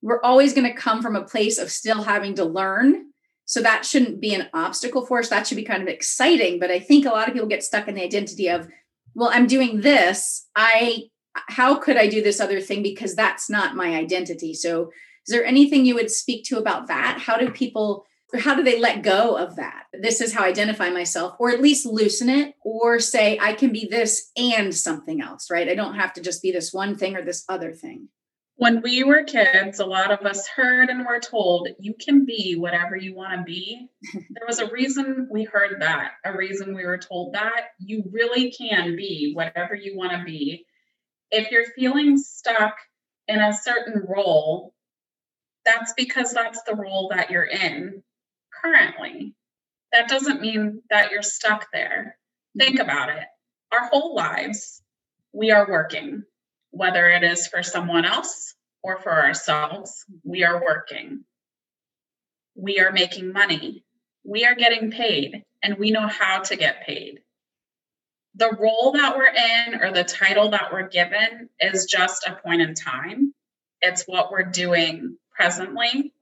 we're 0.00 0.22
always 0.22 0.54
going 0.54 0.66
to 0.66 0.72
come 0.72 1.02
from 1.02 1.14
a 1.14 1.24
place 1.24 1.58
of 1.58 1.70
still 1.70 2.04
having 2.04 2.34
to 2.36 2.44
learn. 2.46 3.10
So 3.44 3.60
that 3.60 3.84
shouldn't 3.84 4.18
be 4.18 4.32
an 4.32 4.48
obstacle 4.54 5.04
for 5.04 5.18
us. 5.18 5.28
That 5.28 5.46
should 5.46 5.56
be 5.56 5.62
kind 5.62 5.82
of 5.82 5.88
exciting. 5.88 6.58
But 6.58 6.70
I 6.70 6.80
think 6.80 7.04
a 7.04 7.10
lot 7.10 7.28
of 7.28 7.34
people 7.34 7.48
get 7.48 7.62
stuck 7.62 7.86
in 7.86 7.96
the 7.96 8.02
identity 8.02 8.48
of, 8.48 8.66
well, 9.14 9.28
I'm 9.30 9.46
doing 9.46 9.82
this. 9.82 10.46
I, 10.56 11.02
how 11.34 11.74
could 11.74 11.98
I 11.98 12.06
do 12.06 12.22
this 12.22 12.40
other 12.40 12.62
thing? 12.62 12.82
Because 12.82 13.14
that's 13.14 13.50
not 13.50 13.76
my 13.76 13.94
identity. 13.94 14.54
So 14.54 14.90
is 15.26 15.32
there 15.32 15.44
anything 15.44 15.84
you 15.84 15.96
would 15.96 16.10
speak 16.10 16.44
to 16.46 16.56
about 16.56 16.86
that? 16.86 17.18
How 17.20 17.36
do 17.36 17.50
people, 17.50 18.06
how 18.38 18.54
do 18.54 18.62
they 18.62 18.78
let 18.78 19.02
go 19.02 19.36
of 19.36 19.56
that? 19.56 19.84
This 19.92 20.20
is 20.20 20.32
how 20.32 20.44
I 20.44 20.48
identify 20.48 20.88
myself, 20.90 21.36
or 21.38 21.50
at 21.50 21.60
least 21.60 21.84
loosen 21.84 22.30
it, 22.30 22.54
or 22.64 22.98
say, 22.98 23.38
I 23.40 23.52
can 23.52 23.72
be 23.72 23.86
this 23.90 24.30
and 24.36 24.74
something 24.74 25.20
else, 25.20 25.50
right? 25.50 25.68
I 25.68 25.74
don't 25.74 25.96
have 25.96 26.14
to 26.14 26.22
just 26.22 26.42
be 26.42 26.50
this 26.50 26.72
one 26.72 26.96
thing 26.96 27.16
or 27.16 27.22
this 27.22 27.44
other 27.48 27.72
thing. 27.72 28.08
When 28.56 28.80
we 28.80 29.02
were 29.02 29.24
kids, 29.24 29.80
a 29.80 29.86
lot 29.86 30.12
of 30.12 30.24
us 30.24 30.46
heard 30.46 30.88
and 30.88 31.04
were 31.04 31.20
told, 31.20 31.68
you 31.78 31.94
can 31.94 32.24
be 32.24 32.54
whatever 32.56 32.96
you 32.96 33.14
want 33.14 33.38
to 33.38 33.44
be. 33.44 33.88
there 34.30 34.46
was 34.46 34.60
a 34.60 34.70
reason 34.70 35.28
we 35.30 35.44
heard 35.44 35.80
that, 35.80 36.12
a 36.24 36.36
reason 36.36 36.74
we 36.74 36.86
were 36.86 36.98
told 36.98 37.34
that. 37.34 37.68
You 37.78 38.04
really 38.10 38.50
can 38.50 38.96
be 38.96 39.32
whatever 39.34 39.74
you 39.74 39.96
want 39.96 40.12
to 40.12 40.24
be. 40.24 40.64
If 41.30 41.50
you're 41.50 41.72
feeling 41.76 42.18
stuck 42.18 42.76
in 43.26 43.40
a 43.40 43.52
certain 43.52 44.04
role, 44.06 44.74
that's 45.64 45.92
because 45.96 46.32
that's 46.32 46.62
the 46.62 46.74
role 46.74 47.10
that 47.14 47.30
you're 47.30 47.44
in 47.44 48.02
currently. 48.62 49.34
That 49.92 50.08
doesn't 50.08 50.40
mean 50.40 50.82
that 50.90 51.10
you're 51.10 51.22
stuck 51.22 51.66
there. 51.72 52.16
Think 52.58 52.78
mm-hmm. 52.78 52.88
about 52.88 53.10
it. 53.10 53.24
Our 53.72 53.88
whole 53.88 54.14
lives, 54.14 54.82
we 55.32 55.50
are 55.50 55.68
working, 55.68 56.24
whether 56.70 57.08
it 57.08 57.22
is 57.22 57.46
for 57.46 57.62
someone 57.62 58.04
else 58.04 58.54
or 58.82 58.98
for 58.98 59.12
ourselves, 59.12 60.04
we 60.24 60.44
are 60.44 60.62
working. 60.62 61.24
We 62.54 62.80
are 62.80 62.92
making 62.92 63.32
money. 63.32 63.84
We 64.24 64.44
are 64.44 64.54
getting 64.54 64.90
paid, 64.90 65.44
and 65.62 65.78
we 65.78 65.90
know 65.90 66.06
how 66.06 66.40
to 66.40 66.56
get 66.56 66.86
paid. 66.86 67.20
The 68.34 68.56
role 68.58 68.92
that 68.92 69.16
we're 69.16 69.26
in 69.26 69.82
or 69.82 69.92
the 69.92 70.04
title 70.04 70.50
that 70.50 70.72
we're 70.72 70.88
given 70.88 71.48
is 71.60 71.86
just 71.86 72.26
a 72.26 72.36
point 72.36 72.62
in 72.62 72.74
time. 72.74 73.34
It's 73.80 74.04
what 74.04 74.30
we're 74.30 74.44
doing 74.44 75.16
presently 75.34 76.12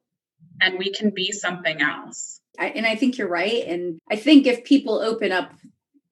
and 0.61 0.79
we 0.79 0.93
can 0.93 1.11
be 1.11 1.33
something 1.33 1.81
else. 1.81 2.41
I, 2.59 2.69
and 2.69 2.87
I 2.87 2.97
think 2.97 3.19
you're 3.19 3.29
right. 3.29 3.65
And 3.67 3.99
I 4.11 4.17
think 4.17 4.47
if 4.47 4.65
people 4.65 5.01
open 5.01 5.33
up 5.33 5.53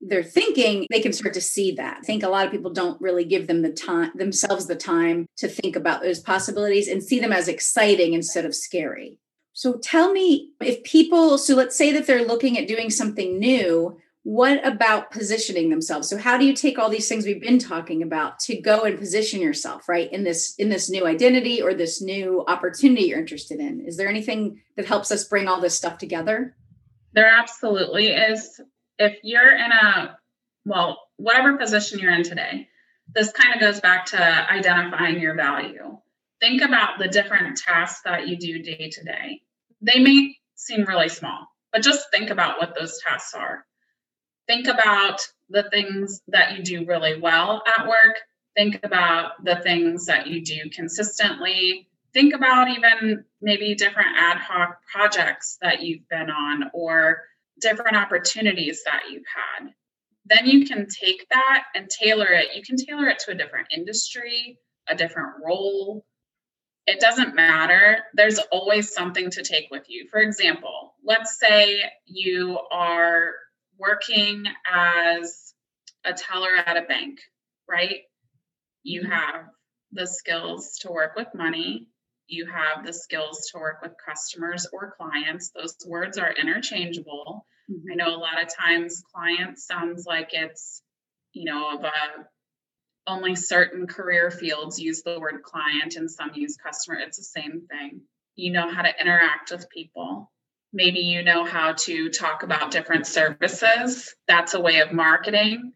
their 0.00 0.22
thinking, 0.22 0.86
they 0.90 1.00
can 1.00 1.12
start 1.12 1.34
to 1.34 1.40
see 1.40 1.72
that. 1.72 1.98
I 1.98 2.02
think 2.02 2.22
a 2.22 2.28
lot 2.28 2.46
of 2.46 2.52
people 2.52 2.72
don't 2.72 3.00
really 3.00 3.24
give 3.24 3.46
them 3.46 3.62
the 3.62 3.72
time 3.72 4.12
themselves 4.14 4.66
the 4.66 4.76
time 4.76 5.26
to 5.38 5.48
think 5.48 5.76
about 5.76 6.02
those 6.02 6.20
possibilities 6.20 6.88
and 6.88 7.02
see 7.02 7.18
them 7.18 7.32
as 7.32 7.48
exciting 7.48 8.12
instead 8.14 8.44
of 8.44 8.54
scary. 8.54 9.18
So 9.52 9.74
tell 9.74 10.12
me 10.12 10.52
if 10.60 10.84
people, 10.84 11.36
so 11.36 11.56
let's 11.56 11.76
say 11.76 11.92
that 11.92 12.06
they're 12.06 12.24
looking 12.24 12.56
at 12.56 12.68
doing 12.68 12.90
something 12.90 13.40
new, 13.40 13.98
what 14.28 14.62
about 14.66 15.10
positioning 15.10 15.70
themselves? 15.70 16.06
So 16.06 16.18
how 16.18 16.36
do 16.36 16.44
you 16.44 16.52
take 16.52 16.78
all 16.78 16.90
these 16.90 17.08
things 17.08 17.24
we've 17.24 17.40
been 17.40 17.58
talking 17.58 18.02
about 18.02 18.38
to 18.40 18.60
go 18.60 18.82
and 18.82 18.98
position 18.98 19.40
yourself 19.40 19.88
right 19.88 20.12
in 20.12 20.22
this 20.22 20.54
in 20.56 20.68
this 20.68 20.90
new 20.90 21.06
identity 21.06 21.62
or 21.62 21.72
this 21.72 22.02
new 22.02 22.44
opportunity 22.46 23.04
you're 23.04 23.18
interested 23.18 23.58
in? 23.58 23.80
Is 23.80 23.96
there 23.96 24.06
anything 24.06 24.60
that 24.76 24.84
helps 24.84 25.10
us 25.10 25.24
bring 25.24 25.48
all 25.48 25.62
this 25.62 25.74
stuff 25.74 25.96
together? 25.96 26.54
There 27.14 27.26
absolutely 27.26 28.08
is. 28.08 28.60
If 28.98 29.16
you're 29.22 29.56
in 29.56 29.72
a 29.72 30.18
well 30.66 31.00
whatever 31.16 31.56
position 31.56 31.98
you're 31.98 32.12
in 32.12 32.22
today 32.22 32.68
this 33.14 33.32
kind 33.32 33.54
of 33.54 33.60
goes 33.62 33.80
back 33.80 34.04
to 34.04 34.52
identifying 34.52 35.20
your 35.20 35.34
value. 35.34 35.96
Think 36.38 36.60
about 36.60 36.98
the 36.98 37.08
different 37.08 37.56
tasks 37.56 38.02
that 38.04 38.28
you 38.28 38.36
do 38.36 38.62
day 38.62 38.90
to 38.90 39.04
day. 39.04 39.40
They 39.80 40.00
may 40.00 40.36
seem 40.54 40.84
really 40.84 41.08
small 41.08 41.48
but 41.72 41.82
just 41.82 42.10
think 42.10 42.28
about 42.28 42.58
what 42.58 42.74
those 42.78 43.00
tasks 43.00 43.32
are 43.32 43.64
think 44.48 44.66
about 44.66 45.20
the 45.50 45.68
things 45.70 46.22
that 46.28 46.56
you 46.56 46.62
do 46.62 46.86
really 46.86 47.20
well 47.20 47.62
at 47.78 47.86
work. 47.86 48.16
Think 48.56 48.80
about 48.82 49.44
the 49.44 49.56
things 49.56 50.06
that 50.06 50.26
you 50.26 50.44
do 50.44 50.68
consistently. 50.70 51.88
Think 52.12 52.34
about 52.34 52.68
even 52.68 53.24
maybe 53.40 53.74
different 53.74 54.16
ad 54.16 54.38
hoc 54.38 54.80
projects 54.90 55.58
that 55.62 55.82
you've 55.82 56.08
been 56.08 56.30
on 56.30 56.70
or 56.72 57.22
different 57.60 57.96
opportunities 57.96 58.82
that 58.84 59.02
you've 59.10 59.26
had. 59.32 59.70
Then 60.24 60.46
you 60.46 60.66
can 60.66 60.86
take 60.88 61.26
that 61.30 61.64
and 61.74 61.88
tailor 61.88 62.26
it. 62.26 62.48
You 62.54 62.62
can 62.62 62.76
tailor 62.76 63.08
it 63.08 63.18
to 63.20 63.32
a 63.32 63.34
different 63.34 63.68
industry, 63.74 64.58
a 64.88 64.94
different 64.94 65.34
role. 65.44 66.04
It 66.86 67.00
doesn't 67.00 67.34
matter. 67.34 67.98
There's 68.14 68.38
always 68.50 68.92
something 68.92 69.30
to 69.30 69.42
take 69.42 69.70
with 69.70 69.84
you. 69.88 70.08
For 70.10 70.20
example, 70.20 70.94
let's 71.04 71.38
say 71.38 71.82
you 72.06 72.58
are 72.70 73.32
working 73.78 74.46
as 74.70 75.54
a 76.04 76.12
teller 76.12 76.54
at 76.54 76.76
a 76.76 76.82
bank, 76.82 77.20
right? 77.68 78.00
You 78.82 79.02
mm-hmm. 79.02 79.12
have 79.12 79.44
the 79.92 80.06
skills 80.06 80.78
to 80.82 80.92
work 80.92 81.16
with 81.16 81.28
money 81.34 81.88
you 82.28 82.46
have 82.46 82.84
the 82.84 82.92
skills 82.92 83.50
to 83.50 83.58
work 83.58 83.80
with 83.82 83.92
customers 84.06 84.66
or 84.72 84.94
clients. 84.96 85.50
Those 85.50 85.74
words 85.86 86.18
are 86.18 86.30
interchangeable. 86.30 87.46
Mm-hmm. 87.70 87.92
I 87.92 87.94
know 87.94 88.14
a 88.14 88.20
lot 88.20 88.42
of 88.42 88.54
times 88.54 89.02
client 89.12 89.58
sounds 89.58 90.04
like 90.06 90.30
it's, 90.32 90.82
you 91.32 91.46
know, 91.46 91.76
of 91.76 91.84
a 91.84 91.90
only 93.06 93.34
certain 93.34 93.86
career 93.86 94.30
fields 94.30 94.78
use 94.78 95.02
the 95.02 95.18
word 95.18 95.42
client 95.42 95.96
and 95.96 96.10
some 96.10 96.32
use 96.34 96.56
customer. 96.56 96.98
It's 96.98 97.16
the 97.16 97.24
same 97.24 97.62
thing. 97.66 98.02
You 98.36 98.52
know 98.52 98.70
how 98.70 98.82
to 98.82 99.00
interact 99.00 99.50
with 99.50 99.70
people. 99.70 100.30
Maybe 100.72 101.00
you 101.00 101.22
know 101.22 101.44
how 101.44 101.72
to 101.72 102.10
talk 102.10 102.42
about 102.42 102.70
different 102.70 103.06
services. 103.06 104.14
That's 104.26 104.54
a 104.54 104.60
way 104.60 104.80
of 104.80 104.92
marketing 104.92 105.72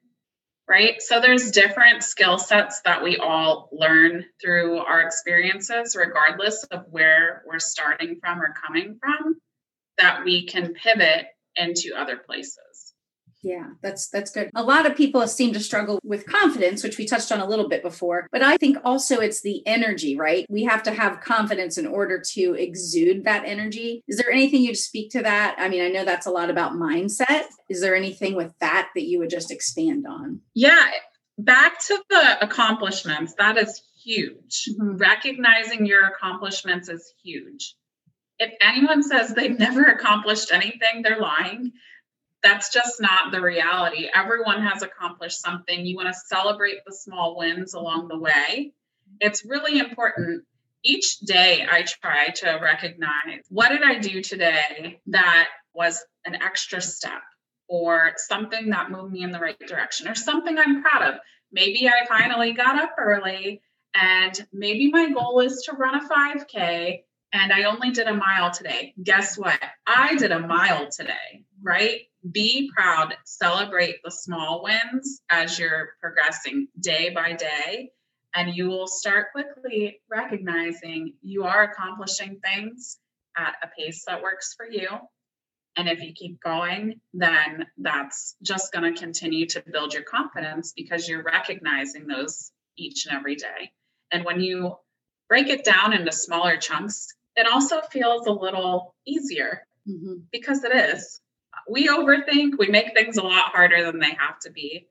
right? 0.69 1.03
So 1.03 1.21
there's 1.21 1.51
different 1.51 2.03
skill 2.03 2.39
sets 2.39 2.81
that 2.87 3.03
we 3.03 3.19
all 3.19 3.69
learn 3.73 4.25
through 4.41 4.79
our 4.79 5.03
experiences, 5.03 5.97
regardless 5.97 6.65
of 6.65 6.87
where 6.89 7.43
we're 7.47 7.59
starting 7.59 8.19
from 8.23 8.41
or 8.41 8.55
coming 8.67 8.99
from, 9.01 9.37
that 9.99 10.25
we 10.25 10.47
can 10.47 10.73
pivot 10.73 11.27
into 11.57 11.95
other 11.95 12.17
places. 12.17 12.57
Yeah, 13.43 13.71
that's 13.83 14.09
that's 14.09 14.31
good. 14.31 14.51
A 14.55 14.63
lot 14.63 14.87
of 14.87 14.97
people 14.97 15.27
seem 15.27 15.53
to 15.53 15.61
struggle 15.61 15.99
with 16.05 16.27
confidence, 16.27 16.85
which 16.85 16.97
we 16.97 17.07
touched 17.07 17.33
on 17.33 17.41
a 17.41 17.49
little 17.49 17.69
bit 17.69 17.83
before, 17.83 18.29
but 18.31 18.43
I 18.43 18.57
think 18.57 18.79
also 18.85 19.19
it's 19.19 19.43
the 19.43 19.67
energy, 19.67 20.17
right? 20.17 20.47
We 20.49 20.63
have 20.65 20.85
to 20.85 20.93
have 20.93 21.21
confidence 21.21 21.77
in 21.77 21.87
order 21.87 22.23
to 22.35 22.55
exude 22.55 23.25
that 23.25 23.45
energy. 23.45 24.05
Is 24.07 24.17
there 24.17 24.31
anything 24.31 24.63
you'd 24.63 24.77
speak 24.77 25.11
to 25.13 25.23
that? 25.23 25.57
I 25.59 25.69
mean, 25.69 25.83
I 25.83 25.89
know 25.89 26.05
that's 26.05 26.27
a 26.27 26.31
lot 26.31 26.51
about 26.51 26.73
mindset. 26.73 27.47
Is 27.69 27.81
there 27.81 27.97
anything 27.97 28.37
with 28.37 28.53
that 28.61 28.91
that 28.95 29.05
you 29.05 29.19
would 29.19 29.31
just 29.31 29.51
expand 29.51 30.07
on? 30.07 30.41
Yeah, 30.55 30.91
back 31.37 31.81
to 31.87 32.01
the 32.09 32.45
accomplishments. 32.45 33.35
That 33.39 33.59
is 33.59 33.83
huge. 34.05 34.69
Mm-hmm. 34.71 34.99
Recognizing 34.99 35.87
your 35.87 36.07
accomplishments 36.07 36.89
is 36.89 37.13
huge. 37.25 37.75
If 38.39 38.53
anyone 38.61 39.03
says 39.03 39.35
they've 39.35 39.59
never 39.59 39.85
accomplished 39.85 40.53
anything, 40.53 41.03
they're 41.03 41.21
lying 41.21 41.73
that's 42.43 42.73
just 42.73 43.01
not 43.01 43.33
the 43.33 43.41
reality. 43.41 44.09
Everyone 44.15 44.63
has 44.63 44.83
accomplished 44.83 45.41
something. 45.41 45.87
You 45.87 45.97
want 45.97 46.09
to 46.09 46.21
celebrate 46.27 46.85
the 46.87 46.95
small 46.95 47.37
wins 47.37 47.75
along 47.75 48.09
the 48.09 48.19
way. 48.19 48.73
It's 49.21 49.45
really 49.45 49.79
important. 49.79 50.45
Each 50.85 51.21
day, 51.21 51.65
I 51.71 51.83
try 51.83 52.31
to 52.37 52.59
recognize 52.61 53.45
what 53.49 53.69
did 53.69 53.83
I 53.83 53.99
do 53.99 54.21
today 54.21 55.01
that 55.07 55.49
was 55.73 56.05
an 56.25 56.35
extra 56.43 56.81
step 56.81 57.23
or 57.69 58.13
something 58.17 58.71
that 58.71 58.91
moved 58.91 59.13
me 59.13 59.23
in 59.23 59.31
the 59.31 59.39
right 59.39 59.59
direction 59.67 60.09
or 60.09 60.15
something 60.17 60.59
I'm 60.59 60.83
proud 60.83 61.15
of. 61.15 61.21
Maybe 61.53 61.89
I 61.89 62.07
finally 62.09 62.53
got 62.53 62.79
up 62.79 62.95
early 62.99 63.63
and 63.95 64.47
maybe 64.53 64.91
my 64.91 65.11
goal 65.11 65.41
is 65.41 65.63
to 65.69 65.77
run 65.77 65.95
a 65.95 66.09
5K 66.09 67.05
and 67.33 67.53
I 67.53 67.65
only 67.65 67.91
did 67.91 68.09
a 68.09 68.15
mile 68.15 68.51
today. 68.51 68.95
Guess 69.03 69.39
what? 69.39 69.59
I 69.87 70.17
did 70.17 70.33
a 70.33 70.41
mile 70.41 70.89
today, 70.91 71.45
right? 71.63 72.01
Be 72.31 72.71
proud, 72.75 73.15
celebrate 73.25 73.97
the 74.05 74.11
small 74.11 74.63
wins 74.63 75.23
as 75.31 75.59
you're 75.59 75.95
progressing 76.01 76.69
day 76.79 77.11
by 77.11 77.33
day. 77.33 77.91
And 78.35 78.55
you 78.55 78.69
will 78.69 78.87
start 78.87 79.33
quickly 79.33 80.01
recognizing 80.11 81.15
you 81.23 81.45
are 81.45 81.65
accomplishing 81.65 82.41
things 82.43 82.99
at 83.37 83.55
a 83.63 83.69
pace 83.77 84.05
that 84.07 84.23
works 84.23 84.55
for 84.55 84.67
you. 84.67 84.89
And 85.77 85.89
if 85.89 86.03
you 86.03 86.13
keep 86.13 86.41
going, 86.41 87.01
then 87.15 87.67
that's 87.79 88.37
just 88.43 88.73
going 88.73 88.93
to 88.93 88.99
continue 88.99 89.47
to 89.49 89.63
build 89.73 89.95
your 89.95 90.03
confidence 90.03 90.73
because 90.77 91.09
you're 91.09 91.23
recognizing 91.23 92.07
those 92.07 92.53
each 92.77 93.07
and 93.07 93.17
every 93.17 93.37
day. 93.37 93.73
And 94.11 94.25
when 94.25 94.41
you 94.41 94.77
break 95.29 95.49
it 95.49 95.65
down 95.65 95.95
into 95.95 96.13
smaller 96.13 96.59
chunks, 96.59 97.09
it 97.37 97.47
also 97.51 97.81
feels 97.91 98.27
a 98.27 98.33
little 98.33 98.95
easier 99.07 99.67
mm-hmm. 99.89 100.17
because 100.31 100.63
it 100.65 100.75
is 100.75 101.22
we 101.73 101.89
overthink, 101.89 102.59
we 102.59 102.69
make 102.69 102.93
things 102.93 103.17
a 103.17 103.23
lot 103.23 103.47
harder 103.47 103.83
than 103.83 103.99
they 103.99 104.15
have 104.19 104.39
to 104.41 104.51
be. 104.51 104.87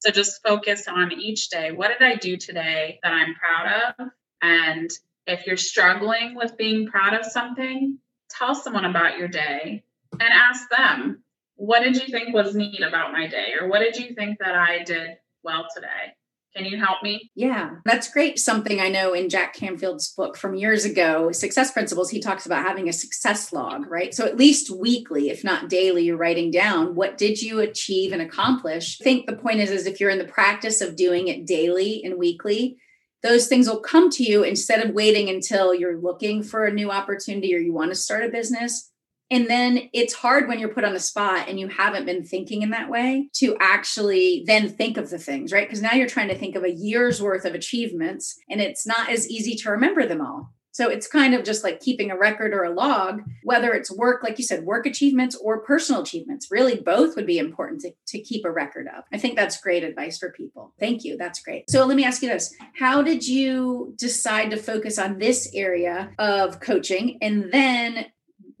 So 0.00 0.10
just 0.10 0.42
focus 0.42 0.88
on 0.88 1.12
each 1.12 1.48
day. 1.48 1.70
What 1.70 1.96
did 1.96 2.02
I 2.02 2.16
do 2.16 2.36
today 2.36 2.98
that 3.04 3.12
I'm 3.12 3.36
proud 3.36 3.94
of? 3.98 4.08
And 4.42 4.90
if 5.28 5.46
you're 5.46 5.56
struggling 5.56 6.34
with 6.34 6.56
being 6.56 6.88
proud 6.88 7.14
of 7.14 7.24
something, 7.24 7.98
tell 8.28 8.56
someone 8.56 8.84
about 8.84 9.16
your 9.16 9.28
day 9.28 9.84
and 10.12 10.22
ask 10.32 10.68
them, 10.70 11.22
what 11.54 11.84
did 11.84 11.94
you 11.96 12.08
think 12.08 12.34
was 12.34 12.56
neat 12.56 12.82
about 12.82 13.12
my 13.12 13.28
day? 13.28 13.52
Or 13.60 13.68
what 13.68 13.78
did 13.78 13.96
you 13.96 14.12
think 14.16 14.40
that 14.40 14.56
I 14.56 14.82
did 14.82 15.10
well 15.44 15.68
today? 15.72 16.16
Can 16.56 16.66
you 16.66 16.78
help 16.78 17.02
me? 17.02 17.32
Yeah, 17.34 17.76
that's 17.84 18.12
great. 18.12 18.38
Something 18.38 18.80
I 18.80 18.88
know 18.88 19.12
in 19.12 19.28
Jack 19.28 19.54
Canfield's 19.54 20.12
book 20.12 20.36
from 20.36 20.54
years 20.54 20.84
ago, 20.84 21.32
Success 21.32 21.72
Principles, 21.72 22.10
he 22.10 22.20
talks 22.20 22.46
about 22.46 22.64
having 22.64 22.88
a 22.88 22.92
success 22.92 23.52
log, 23.52 23.90
right? 23.90 24.14
So 24.14 24.24
at 24.24 24.36
least 24.36 24.70
weekly, 24.70 25.30
if 25.30 25.42
not 25.42 25.68
daily, 25.68 26.04
you're 26.04 26.16
writing 26.16 26.52
down 26.52 26.94
what 26.94 27.18
did 27.18 27.42
you 27.42 27.58
achieve 27.58 28.12
and 28.12 28.22
accomplish. 28.22 28.98
I 29.00 29.04
think 29.04 29.26
the 29.26 29.36
point 29.36 29.60
is, 29.60 29.72
is 29.72 29.86
if 29.86 29.98
you're 29.98 30.10
in 30.10 30.18
the 30.18 30.24
practice 30.24 30.80
of 30.80 30.94
doing 30.94 31.26
it 31.26 31.44
daily 31.44 32.02
and 32.04 32.18
weekly, 32.18 32.76
those 33.24 33.48
things 33.48 33.68
will 33.68 33.80
come 33.80 34.08
to 34.10 34.22
you 34.22 34.44
instead 34.44 34.84
of 34.84 34.94
waiting 34.94 35.28
until 35.28 35.74
you're 35.74 36.00
looking 36.00 36.42
for 36.42 36.66
a 36.66 36.72
new 36.72 36.90
opportunity 36.90 37.52
or 37.54 37.58
you 37.58 37.72
want 37.72 37.90
to 37.90 37.96
start 37.96 38.24
a 38.24 38.28
business 38.28 38.92
and 39.30 39.48
then 39.48 39.88
it's 39.92 40.14
hard 40.14 40.48
when 40.48 40.58
you're 40.58 40.72
put 40.72 40.84
on 40.84 40.92
the 40.92 41.00
spot 41.00 41.48
and 41.48 41.58
you 41.58 41.68
haven't 41.68 42.06
been 42.06 42.24
thinking 42.24 42.62
in 42.62 42.70
that 42.70 42.90
way 42.90 43.28
to 43.34 43.56
actually 43.60 44.44
then 44.46 44.68
think 44.68 44.96
of 44.96 45.10
the 45.10 45.18
things, 45.18 45.52
right? 45.52 45.66
Because 45.66 45.82
now 45.82 45.92
you're 45.92 46.08
trying 46.08 46.28
to 46.28 46.38
think 46.38 46.56
of 46.56 46.64
a 46.64 46.72
year's 46.72 47.22
worth 47.22 47.44
of 47.44 47.54
achievements 47.54 48.38
and 48.50 48.60
it's 48.60 48.86
not 48.86 49.10
as 49.10 49.28
easy 49.28 49.54
to 49.56 49.70
remember 49.70 50.06
them 50.06 50.20
all. 50.20 50.52
So 50.74 50.88
it's 50.88 51.06
kind 51.06 51.34
of 51.34 51.44
just 51.44 51.62
like 51.62 51.78
keeping 51.78 52.10
a 52.10 52.18
record 52.18 52.52
or 52.52 52.64
a 52.64 52.74
log, 52.74 53.22
whether 53.44 53.72
it's 53.72 53.96
work, 53.96 54.24
like 54.24 54.38
you 54.38 54.44
said, 54.44 54.64
work 54.64 54.86
achievements 54.86 55.36
or 55.36 55.60
personal 55.60 56.02
achievements. 56.02 56.48
Really, 56.50 56.80
both 56.80 57.14
would 57.14 57.28
be 57.28 57.38
important 57.38 57.82
to, 57.82 57.92
to 58.08 58.18
keep 58.20 58.44
a 58.44 58.50
record 58.50 58.88
of. 58.88 59.04
I 59.12 59.18
think 59.18 59.36
that's 59.36 59.60
great 59.60 59.84
advice 59.84 60.18
for 60.18 60.32
people. 60.32 60.74
Thank 60.80 61.04
you. 61.04 61.16
That's 61.16 61.40
great. 61.40 61.70
So 61.70 61.86
let 61.86 61.96
me 61.96 62.04
ask 62.04 62.22
you 62.22 62.28
this 62.28 62.52
How 62.76 63.02
did 63.02 63.26
you 63.26 63.94
decide 63.96 64.50
to 64.50 64.56
focus 64.56 64.98
on 64.98 65.18
this 65.18 65.48
area 65.54 66.10
of 66.18 66.58
coaching? 66.58 67.18
And 67.22 67.52
then 67.52 68.06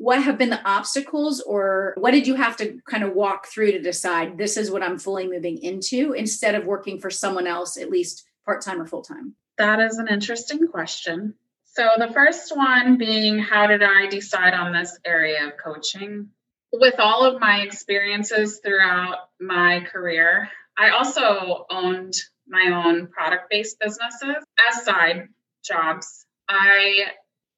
what 0.04 0.22
have 0.22 0.36
been 0.36 0.50
the 0.50 0.68
obstacles 0.68 1.40
or 1.40 1.94
what 1.96 2.10
did 2.10 2.26
you 2.26 2.34
have 2.34 2.58
to 2.58 2.78
kind 2.86 3.02
of 3.02 3.14
walk 3.14 3.46
through 3.46 3.72
to 3.72 3.80
decide 3.80 4.36
this 4.36 4.58
is 4.58 4.70
what 4.70 4.82
I'm 4.82 4.98
fully 4.98 5.26
moving 5.26 5.56
into 5.62 6.12
instead 6.12 6.54
of 6.54 6.66
working 6.66 7.00
for 7.00 7.08
someone 7.08 7.46
else, 7.46 7.78
at 7.78 7.88
least 7.88 8.26
part 8.44 8.60
time 8.60 8.82
or 8.82 8.86
full 8.86 9.00
time? 9.00 9.34
That 9.56 9.80
is 9.80 9.96
an 9.96 10.08
interesting 10.08 10.68
question. 10.68 11.32
So, 11.64 11.88
the 11.96 12.12
first 12.12 12.54
one 12.54 12.98
being, 12.98 13.38
how 13.38 13.66
did 13.66 13.82
I 13.82 14.06
decide 14.08 14.52
on 14.52 14.74
this 14.74 14.98
area 15.06 15.46
of 15.46 15.54
coaching? 15.56 16.28
With 16.70 16.96
all 16.98 17.24
of 17.24 17.40
my 17.40 17.60
experiences 17.60 18.60
throughout 18.62 19.30
my 19.40 19.86
career, 19.90 20.50
I 20.76 20.90
also 20.90 21.64
owned 21.70 22.12
my 22.46 22.84
own 22.84 23.06
product 23.06 23.48
based 23.48 23.80
businesses 23.80 24.44
as 24.68 24.84
side 24.84 25.28
jobs. 25.64 26.26
I 26.46 27.06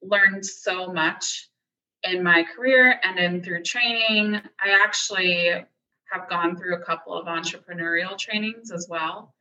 learned 0.01 0.45
so 0.45 0.93
much 0.93 1.49
in 2.03 2.23
my 2.23 2.43
career 2.55 2.99
and 3.03 3.17
then 3.17 3.43
through 3.43 3.63
training. 3.63 4.35
I 4.35 4.81
actually 4.83 5.51
have 6.11 6.29
gone 6.29 6.55
through 6.55 6.75
a 6.75 6.85
couple 6.85 7.13
of 7.13 7.27
entrepreneurial 7.27 8.17
trainings 8.17 8.71
as 8.71 8.87
well. 8.89 9.33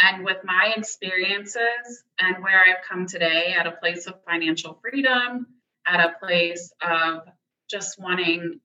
And 0.00 0.24
with 0.24 0.38
my 0.44 0.74
experiences 0.76 2.04
and 2.20 2.42
where 2.42 2.60
I've 2.60 2.84
come 2.86 3.06
today 3.06 3.54
at 3.58 3.66
a 3.66 3.72
place 3.72 4.06
of 4.06 4.22
financial 4.24 4.78
freedom, 4.82 5.46
at 5.86 6.00
a 6.00 6.14
place 6.20 6.70
of 6.82 7.22
just 7.70 7.98
wanting 7.98 8.60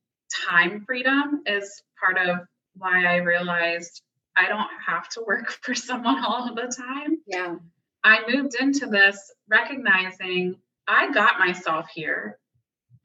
time 0.48 0.84
freedom, 0.86 1.44
is 1.46 1.84
part 2.00 2.18
of 2.18 2.40
why 2.76 3.06
I 3.06 3.18
realized 3.18 4.02
I 4.36 4.48
don't 4.48 4.70
have 4.86 5.08
to 5.10 5.24
work 5.26 5.52
for 5.62 5.76
someone 5.76 6.24
all 6.24 6.54
the 6.54 6.74
time. 6.76 7.18
Yeah. 7.28 7.56
I 8.04 8.22
moved 8.28 8.56
into 8.60 8.88
this 8.88 9.32
recognizing 9.48 10.58
I 10.88 11.14
got 11.14 11.40
myself 11.40 11.88
here 11.94 12.40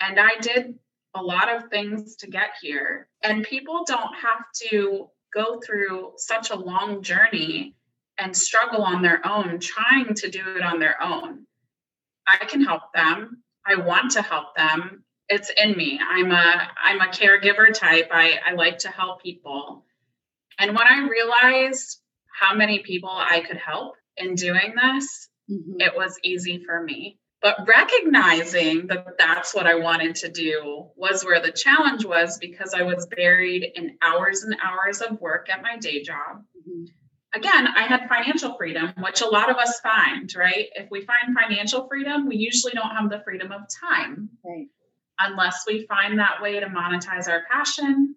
and 0.00 0.18
I 0.20 0.36
did 0.40 0.78
a 1.14 1.22
lot 1.22 1.54
of 1.54 1.70
things 1.70 2.16
to 2.16 2.26
get 2.26 2.50
here. 2.60 3.08
And 3.22 3.44
people 3.44 3.84
don't 3.86 4.14
have 4.16 4.44
to 4.70 5.08
go 5.34 5.60
through 5.60 6.12
such 6.16 6.50
a 6.50 6.56
long 6.56 7.02
journey 7.02 7.74
and 8.18 8.36
struggle 8.36 8.82
on 8.82 9.02
their 9.02 9.26
own, 9.26 9.58
trying 9.60 10.14
to 10.14 10.30
do 10.30 10.42
it 10.56 10.62
on 10.62 10.78
their 10.78 11.02
own. 11.02 11.46
I 12.26 12.44
can 12.44 12.62
help 12.62 12.92
them. 12.94 13.42
I 13.64 13.76
want 13.76 14.12
to 14.12 14.22
help 14.22 14.56
them. 14.56 15.04
It's 15.28 15.50
in 15.50 15.76
me. 15.76 16.00
I'm 16.00 16.30
a 16.30 16.68
I'm 16.82 17.00
a 17.00 17.08
caregiver 17.08 17.72
type. 17.72 18.08
I, 18.12 18.38
I 18.46 18.52
like 18.54 18.78
to 18.78 18.88
help 18.88 19.22
people. 19.22 19.84
And 20.58 20.74
when 20.74 20.86
I 20.86 21.08
realized 21.08 22.00
how 22.32 22.54
many 22.54 22.80
people 22.80 23.10
I 23.10 23.40
could 23.40 23.56
help 23.56 23.94
in 24.16 24.34
doing 24.34 24.74
this, 24.74 25.28
mm-hmm. 25.50 25.80
it 25.80 25.96
was 25.96 26.18
easy 26.22 26.62
for 26.64 26.82
me. 26.82 27.18
But 27.46 27.64
recognizing 27.68 28.88
that 28.88 29.18
that's 29.18 29.54
what 29.54 29.68
I 29.68 29.76
wanted 29.76 30.16
to 30.16 30.28
do 30.28 30.86
was 30.96 31.24
where 31.24 31.40
the 31.40 31.52
challenge 31.52 32.04
was 32.04 32.38
because 32.38 32.74
I 32.74 32.82
was 32.82 33.06
buried 33.06 33.70
in 33.76 33.96
hours 34.02 34.42
and 34.42 34.56
hours 34.60 35.00
of 35.00 35.20
work 35.20 35.46
at 35.48 35.62
my 35.62 35.76
day 35.76 36.02
job. 36.02 36.42
Mm-hmm. 36.58 36.86
again, 37.38 37.68
I 37.68 37.82
had 37.82 38.08
financial 38.08 38.56
freedom, 38.56 38.92
which 38.98 39.20
a 39.20 39.28
lot 39.28 39.48
of 39.48 39.58
us 39.58 39.78
find, 39.78 40.34
right? 40.34 40.66
If 40.74 40.90
we 40.90 41.06
find 41.06 41.36
financial 41.36 41.86
freedom, 41.86 42.26
we 42.26 42.34
usually 42.34 42.72
don't 42.72 42.90
have 42.90 43.10
the 43.10 43.22
freedom 43.24 43.52
of 43.52 43.60
time. 43.80 44.28
Right. 44.44 44.66
Unless 45.20 45.66
we 45.68 45.86
find 45.86 46.18
that 46.18 46.42
way 46.42 46.58
to 46.58 46.66
monetize 46.66 47.28
our 47.28 47.44
passion. 47.48 48.16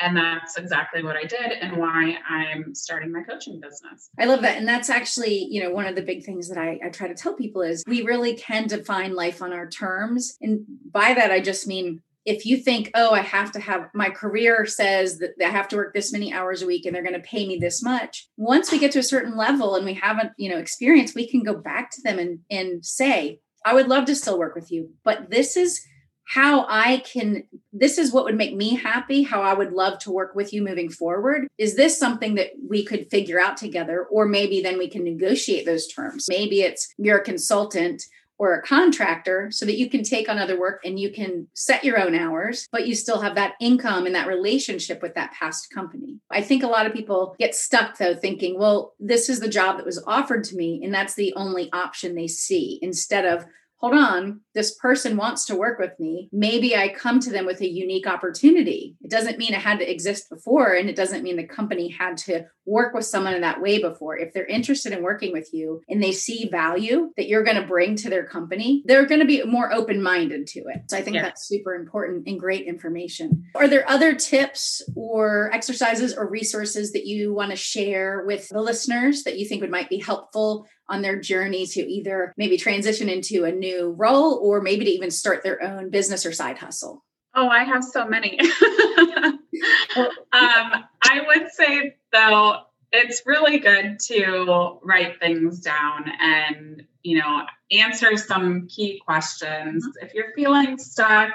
And 0.00 0.16
that's 0.16 0.56
exactly 0.56 1.02
what 1.02 1.16
I 1.16 1.24
did 1.24 1.52
and 1.60 1.76
why 1.76 2.16
I'm 2.28 2.74
starting 2.74 3.12
my 3.12 3.22
coaching 3.22 3.60
business. 3.60 4.08
I 4.18 4.24
love 4.24 4.40
that. 4.42 4.56
And 4.56 4.66
that's 4.66 4.88
actually, 4.88 5.46
you 5.50 5.62
know, 5.62 5.70
one 5.70 5.86
of 5.86 5.94
the 5.94 6.02
big 6.02 6.24
things 6.24 6.48
that 6.48 6.58
I, 6.58 6.80
I 6.84 6.88
try 6.88 7.06
to 7.06 7.14
tell 7.14 7.34
people 7.34 7.60
is 7.62 7.84
we 7.86 8.02
really 8.02 8.34
can 8.34 8.66
define 8.66 9.14
life 9.14 9.42
on 9.42 9.52
our 9.52 9.68
terms. 9.68 10.36
And 10.40 10.64
by 10.90 11.12
that, 11.14 11.30
I 11.30 11.40
just 11.40 11.66
mean 11.66 12.02
if 12.24 12.44
you 12.44 12.58
think, 12.58 12.90
oh, 12.94 13.12
I 13.12 13.20
have 13.20 13.50
to 13.52 13.60
have 13.60 13.88
my 13.94 14.10
career 14.10 14.66
says 14.66 15.18
that 15.18 15.30
I 15.42 15.48
have 15.48 15.68
to 15.68 15.76
work 15.76 15.94
this 15.94 16.12
many 16.12 16.32
hours 16.32 16.62
a 16.62 16.66
week 16.66 16.84
and 16.84 16.94
they're 16.94 17.02
going 17.02 17.14
to 17.14 17.20
pay 17.20 17.46
me 17.46 17.58
this 17.58 17.82
much. 17.82 18.28
Once 18.36 18.70
we 18.70 18.78
get 18.78 18.92
to 18.92 18.98
a 18.98 19.02
certain 19.02 19.36
level 19.36 19.74
and 19.74 19.84
we 19.84 19.94
haven't, 19.94 20.32
you 20.36 20.50
know, 20.50 20.58
experience, 20.58 21.14
we 21.14 21.28
can 21.28 21.42
go 21.42 21.54
back 21.54 21.90
to 21.92 22.02
them 22.02 22.18
and 22.18 22.40
and 22.50 22.84
say, 22.84 23.40
I 23.64 23.74
would 23.74 23.88
love 23.88 24.06
to 24.06 24.14
still 24.14 24.38
work 24.38 24.54
with 24.54 24.70
you, 24.70 24.90
but 25.04 25.30
this 25.30 25.56
is 25.56 25.84
how 26.30 26.64
I 26.68 26.98
can, 26.98 27.42
this 27.72 27.98
is 27.98 28.12
what 28.12 28.22
would 28.22 28.36
make 28.36 28.54
me 28.54 28.76
happy, 28.76 29.24
how 29.24 29.42
I 29.42 29.52
would 29.52 29.72
love 29.72 29.98
to 30.00 30.12
work 30.12 30.36
with 30.36 30.52
you 30.52 30.62
moving 30.62 30.88
forward. 30.88 31.48
Is 31.58 31.74
this 31.74 31.98
something 31.98 32.36
that 32.36 32.52
we 32.68 32.84
could 32.84 33.10
figure 33.10 33.40
out 33.40 33.56
together? 33.56 34.06
Or 34.08 34.26
maybe 34.26 34.62
then 34.62 34.78
we 34.78 34.88
can 34.88 35.02
negotiate 35.02 35.66
those 35.66 35.88
terms. 35.88 36.26
Maybe 36.30 36.62
it's 36.62 36.94
you're 36.98 37.18
a 37.18 37.24
consultant 37.24 38.04
or 38.38 38.54
a 38.54 38.62
contractor 38.62 39.50
so 39.50 39.66
that 39.66 39.76
you 39.76 39.90
can 39.90 40.04
take 40.04 40.28
on 40.28 40.38
other 40.38 40.58
work 40.58 40.80
and 40.84 41.00
you 41.00 41.10
can 41.10 41.48
set 41.54 41.82
your 41.82 42.00
own 42.00 42.14
hours, 42.14 42.68
but 42.70 42.86
you 42.86 42.94
still 42.94 43.20
have 43.20 43.34
that 43.34 43.54
income 43.60 44.06
and 44.06 44.14
that 44.14 44.28
relationship 44.28 45.02
with 45.02 45.14
that 45.16 45.32
past 45.32 45.68
company. 45.74 46.20
I 46.30 46.42
think 46.42 46.62
a 46.62 46.68
lot 46.68 46.86
of 46.86 46.94
people 46.94 47.34
get 47.40 47.56
stuck 47.56 47.98
though, 47.98 48.14
thinking, 48.14 48.56
well, 48.56 48.94
this 49.00 49.28
is 49.28 49.40
the 49.40 49.48
job 49.48 49.78
that 49.78 49.84
was 49.84 50.02
offered 50.06 50.44
to 50.44 50.56
me, 50.56 50.80
and 50.84 50.94
that's 50.94 51.14
the 51.14 51.34
only 51.34 51.72
option 51.72 52.14
they 52.14 52.28
see 52.28 52.78
instead 52.80 53.26
of, 53.26 53.46
hold 53.80 53.94
on, 53.94 54.40
this 54.54 54.74
person 54.76 55.16
wants 55.16 55.46
to 55.46 55.56
work 55.56 55.78
with 55.78 55.98
me. 55.98 56.28
Maybe 56.32 56.76
I 56.76 56.88
come 56.88 57.18
to 57.20 57.30
them 57.30 57.46
with 57.46 57.62
a 57.62 57.68
unique 57.68 58.06
opportunity. 58.06 58.94
It 59.00 59.10
doesn't 59.10 59.38
mean 59.38 59.54
it 59.54 59.60
had 59.60 59.78
to 59.78 59.90
exist 59.90 60.28
before, 60.28 60.74
and 60.74 60.90
it 60.90 60.96
doesn't 60.96 61.22
mean 61.22 61.36
the 61.36 61.46
company 61.46 61.88
had 61.88 62.18
to 62.18 62.44
work 62.70 62.94
with 62.94 63.04
someone 63.04 63.34
in 63.34 63.40
that 63.40 63.60
way 63.60 63.80
before. 63.80 64.16
If 64.16 64.32
they're 64.32 64.46
interested 64.46 64.92
in 64.92 65.02
working 65.02 65.32
with 65.32 65.50
you 65.52 65.82
and 65.88 66.02
they 66.02 66.12
see 66.12 66.48
value 66.48 67.10
that 67.16 67.28
you're 67.28 67.42
going 67.42 67.60
to 67.60 67.66
bring 67.66 67.96
to 67.96 68.08
their 68.08 68.24
company, 68.24 68.82
they're 68.86 69.06
going 69.06 69.20
to 69.20 69.26
be 69.26 69.42
more 69.44 69.72
open 69.72 70.02
minded 70.02 70.46
to 70.48 70.60
it. 70.60 70.82
So 70.88 70.96
I 70.96 71.02
think 71.02 71.16
yeah. 71.16 71.22
that's 71.22 71.46
super 71.46 71.74
important 71.74 72.26
and 72.26 72.38
great 72.38 72.66
information. 72.66 73.44
Are 73.56 73.68
there 73.68 73.88
other 73.88 74.14
tips 74.14 74.82
or 74.94 75.50
exercises 75.52 76.14
or 76.14 76.28
resources 76.28 76.92
that 76.92 77.06
you 77.06 77.34
want 77.34 77.50
to 77.50 77.56
share 77.56 78.24
with 78.26 78.48
the 78.48 78.62
listeners 78.62 79.24
that 79.24 79.38
you 79.38 79.46
think 79.46 79.60
would 79.62 79.70
might 79.70 79.88
be 79.88 79.98
helpful 79.98 80.66
on 80.88 81.02
their 81.02 81.20
journey 81.20 81.66
to 81.66 81.80
either 81.80 82.32
maybe 82.36 82.56
transition 82.56 83.08
into 83.08 83.44
a 83.44 83.52
new 83.52 83.94
role 83.96 84.40
or 84.42 84.60
maybe 84.60 84.84
to 84.84 84.90
even 84.90 85.10
start 85.10 85.42
their 85.42 85.62
own 85.62 85.90
business 85.90 86.24
or 86.24 86.32
side 86.32 86.58
hustle? 86.58 87.04
Oh, 87.34 87.48
I 87.48 87.62
have 87.62 87.84
so 87.84 88.06
many. 88.06 88.38
um, 89.96 90.10
I 90.32 91.20
would 91.26 91.50
say, 91.52 91.96
though, 92.12 92.58
it's 92.92 93.22
really 93.26 93.58
good 93.58 93.98
to 94.06 94.78
write 94.82 95.20
things 95.20 95.60
down 95.60 96.10
and, 96.20 96.84
you 97.02 97.18
know, 97.18 97.42
answer 97.70 98.16
some 98.16 98.66
key 98.68 99.00
questions. 99.04 99.86
Mm-hmm. 99.86 100.06
If 100.06 100.14
you're 100.14 100.32
feeling 100.34 100.78
stuck, 100.78 101.30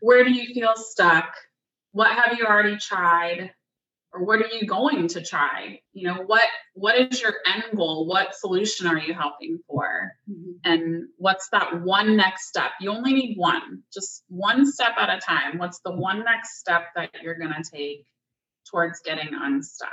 where 0.00 0.24
do 0.24 0.32
you 0.32 0.54
feel 0.54 0.74
stuck? 0.76 1.34
What 1.92 2.12
have 2.12 2.38
you 2.38 2.46
already 2.46 2.76
tried? 2.76 3.50
or 4.12 4.24
what 4.24 4.40
are 4.40 4.48
you 4.48 4.66
going 4.66 5.08
to 5.08 5.22
try 5.22 5.80
you 5.92 6.06
know 6.06 6.22
what 6.26 6.46
what 6.74 6.96
is 6.96 7.20
your 7.20 7.34
end 7.46 7.64
goal 7.76 8.06
what 8.06 8.34
solution 8.34 8.86
are 8.86 8.98
you 8.98 9.12
helping 9.12 9.58
for 9.66 10.12
mm-hmm. 10.30 10.52
and 10.64 11.04
what's 11.16 11.48
that 11.50 11.82
one 11.82 12.16
next 12.16 12.48
step 12.48 12.70
you 12.80 12.90
only 12.90 13.12
need 13.12 13.36
one 13.36 13.82
just 13.92 14.24
one 14.28 14.70
step 14.70 14.92
at 14.98 15.10
a 15.10 15.20
time 15.20 15.58
what's 15.58 15.80
the 15.80 15.92
one 15.92 16.24
next 16.24 16.58
step 16.58 16.86
that 16.94 17.10
you're 17.22 17.38
going 17.38 17.52
to 17.52 17.70
take 17.70 18.06
towards 18.70 19.00
getting 19.00 19.34
unstuck 19.34 19.88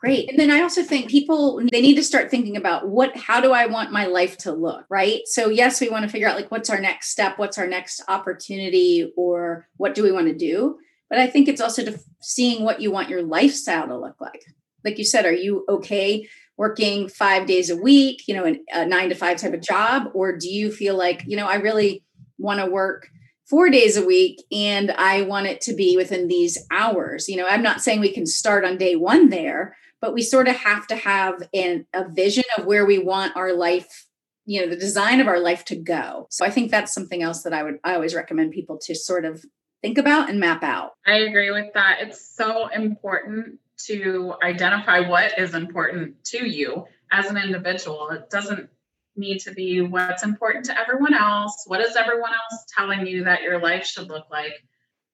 Great. 0.00 0.30
And 0.30 0.38
then 0.38 0.50
I 0.52 0.62
also 0.62 0.84
think 0.84 1.10
people 1.10 1.60
they 1.72 1.80
need 1.80 1.96
to 1.96 2.04
start 2.04 2.30
thinking 2.30 2.56
about 2.56 2.88
what 2.88 3.16
how 3.16 3.40
do 3.40 3.52
I 3.52 3.66
want 3.66 3.90
my 3.90 4.06
life 4.06 4.38
to 4.38 4.52
look, 4.52 4.84
right? 4.88 5.22
So 5.24 5.48
yes, 5.48 5.80
we 5.80 5.90
want 5.90 6.04
to 6.04 6.08
figure 6.08 6.28
out 6.28 6.36
like 6.36 6.52
what's 6.52 6.70
our 6.70 6.80
next 6.80 7.10
step, 7.10 7.36
what's 7.36 7.58
our 7.58 7.66
next 7.66 8.00
opportunity 8.06 9.12
or 9.16 9.66
what 9.76 9.96
do 9.96 10.04
we 10.04 10.12
want 10.12 10.28
to 10.28 10.34
do? 10.34 10.78
But 11.10 11.18
I 11.18 11.26
think 11.26 11.48
it's 11.48 11.60
also 11.60 11.84
to 11.84 11.98
seeing 12.20 12.64
what 12.64 12.80
you 12.80 12.92
want 12.92 13.08
your 13.08 13.22
lifestyle 13.22 13.88
to 13.88 13.98
look 13.98 14.20
like. 14.20 14.44
Like 14.84 14.98
you 14.98 15.04
said, 15.04 15.26
are 15.26 15.32
you 15.32 15.64
okay 15.68 16.28
working 16.56 17.08
five 17.08 17.46
days 17.46 17.68
a 17.68 17.76
week, 17.76 18.22
you 18.28 18.34
know, 18.34 18.54
a 18.72 18.86
nine 18.86 19.08
to 19.08 19.16
five 19.16 19.38
type 19.38 19.54
of 19.54 19.62
job? 19.62 20.10
Or 20.14 20.36
do 20.36 20.48
you 20.48 20.70
feel 20.70 20.96
like, 20.96 21.24
you 21.26 21.36
know, 21.36 21.46
I 21.46 21.56
really 21.56 22.04
want 22.38 22.60
to 22.60 22.70
work 22.70 23.08
four 23.48 23.70
days 23.70 23.96
a 23.96 24.04
week 24.04 24.42
and 24.52 24.90
I 24.92 25.22
want 25.22 25.46
it 25.46 25.60
to 25.62 25.74
be 25.74 25.96
within 25.96 26.28
these 26.28 26.58
hours? 26.70 27.28
You 27.28 27.36
know, 27.36 27.46
I'm 27.48 27.62
not 27.62 27.80
saying 27.80 28.00
we 28.00 28.12
can 28.12 28.26
start 28.26 28.64
on 28.64 28.78
day 28.78 28.96
one 28.96 29.30
there, 29.30 29.76
but 30.00 30.14
we 30.14 30.22
sort 30.22 30.48
of 30.48 30.56
have 30.56 30.86
to 30.88 30.96
have 30.96 31.48
an, 31.54 31.86
a 31.92 32.08
vision 32.08 32.44
of 32.56 32.66
where 32.66 32.86
we 32.86 32.98
want 32.98 33.36
our 33.36 33.52
life 33.52 34.04
you 34.50 34.62
know 34.62 34.66
the 34.66 34.80
design 34.80 35.20
of 35.20 35.28
our 35.28 35.40
life 35.40 35.62
to 35.62 35.76
go 35.76 36.26
so 36.30 36.42
i 36.42 36.48
think 36.48 36.70
that's 36.70 36.94
something 36.94 37.22
else 37.22 37.42
that 37.42 37.52
i 37.52 37.62
would 37.62 37.78
i 37.84 37.92
always 37.92 38.14
recommend 38.14 38.50
people 38.50 38.78
to 38.80 38.94
sort 38.94 39.26
of 39.26 39.44
think 39.82 39.98
about 39.98 40.28
and 40.28 40.40
map 40.40 40.62
out. 40.62 40.92
I 41.06 41.18
agree 41.18 41.50
with 41.50 41.72
that. 41.74 41.98
It's 42.00 42.34
so 42.36 42.68
important 42.68 43.58
to 43.86 44.34
identify 44.42 45.08
what 45.08 45.38
is 45.38 45.54
important 45.54 46.24
to 46.24 46.46
you 46.46 46.86
as 47.12 47.26
an 47.26 47.36
individual. 47.36 48.10
It 48.10 48.28
doesn't 48.28 48.68
need 49.18 49.38
to 49.40 49.52
be 49.52 49.80
what's 49.80 50.22
important 50.22 50.64
to 50.66 50.78
everyone 50.78 51.14
else. 51.14 51.64
What 51.66 51.80
is 51.80 51.96
everyone 51.96 52.30
else 52.30 52.64
telling 52.76 53.06
you 53.06 53.24
that 53.24 53.42
your 53.42 53.60
life 53.60 53.84
should 53.84 54.08
look 54.08 54.30
like? 54.30 54.52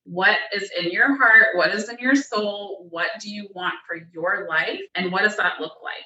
What 0.05 0.37
is 0.55 0.71
in 0.79 0.91
your 0.91 1.17
heart? 1.17 1.57
What 1.57 1.75
is 1.75 1.89
in 1.89 1.99
your 1.99 2.15
soul? 2.15 2.87
What 2.91 3.09
do 3.21 3.31
you 3.31 3.49
want 3.55 3.75
for 3.87 3.97
your 4.13 4.47
life? 4.49 4.81
And 4.95 5.11
what 5.11 5.23
does 5.23 5.37
that 5.39 5.61
look 5.61 5.73
like? 5.83 6.05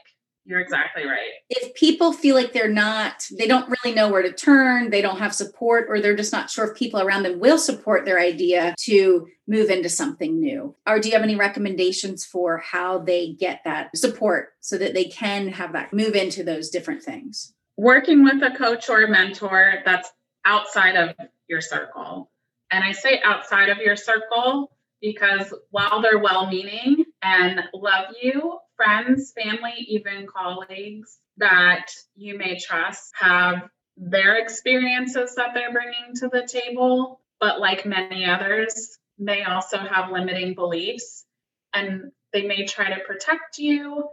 You're 0.49 0.61
exactly 0.61 1.05
right. 1.05 1.33
If 1.51 1.75
people 1.75 2.11
feel 2.11 2.35
like 2.35 2.55
they're 2.55 2.73
not, 2.73 3.27
they 3.37 3.47
don't 3.47 3.69
really 3.69 3.95
know 3.95 4.11
where 4.11 4.23
to 4.23 4.33
turn, 4.33 4.89
they 4.89 5.03
don't 5.03 5.19
have 5.19 5.35
support, 5.35 5.85
or 5.91 6.01
they're 6.01 6.17
just 6.17 6.33
not 6.33 6.49
sure 6.49 6.71
if 6.71 6.75
people 6.75 7.03
around 7.03 7.25
them 7.25 7.39
will 7.39 7.59
support 7.59 8.07
their 8.07 8.19
idea 8.19 8.75
to 8.85 9.27
move 9.47 9.69
into 9.69 9.91
something 9.91 10.41
new. 10.41 10.75
Or 10.87 11.01
do 11.01 11.09
you 11.09 11.15
have 11.15 11.23
any 11.23 11.37
recommendations 11.37 12.25
for 12.25 12.57
how 12.59 12.99
they 12.99 13.35
get 13.35 13.61
that 13.67 13.95
support 13.95 14.55
so 14.61 14.79
that 14.79 14.95
they 14.95 15.05
can 15.05 15.49
have 15.49 15.75
that 15.75 15.93
move 15.93 16.15
into 16.15 16.43
those 16.43 16.71
different 16.71 17.03
things? 17.03 17.53
Working 17.79 18.25
with 18.25 18.43
a 18.43 18.57
coach 18.57 18.91
or 18.91 19.05
a 19.05 19.09
mentor 19.09 19.75
that's 19.85 20.11
outside 20.45 20.97
of 20.97 21.15
your 21.47 21.61
circle. 21.61 22.29
And 22.73 22.83
I 22.83 22.91
say 22.91 23.21
outside 23.25 23.69
of 23.69 23.79
your 23.79 23.95
circle 23.95 24.73
because 25.01 25.55
while 25.71 26.03
they're 26.03 26.19
well 26.19 26.49
meaning 26.49 27.05
and 27.23 27.63
love 27.73 28.17
you, 28.21 28.59
friends, 28.77 29.33
family, 29.41 29.75
even 29.77 30.27
colleagues 30.27 31.19
that 31.37 31.87
you 32.17 32.37
may 32.37 32.59
trust 32.59 33.13
have 33.15 33.69
their 33.97 34.39
experiences 34.39 35.37
that 35.37 35.55
they're 35.55 35.73
bringing 35.73 36.17
to 36.17 36.29
the 36.29 36.49
table, 36.51 37.21
but 37.39 37.61
like 37.61 37.87
many 37.87 38.25
others, 38.25 38.99
may 39.21 39.45
also 39.45 39.79
have 39.79 40.11
limiting 40.11 40.55
beliefs 40.55 41.25
and 41.73 42.11
they 42.33 42.43
may 42.43 42.67
try 42.67 42.93
to 42.93 43.05
protect 43.05 43.59
you. 43.59 44.09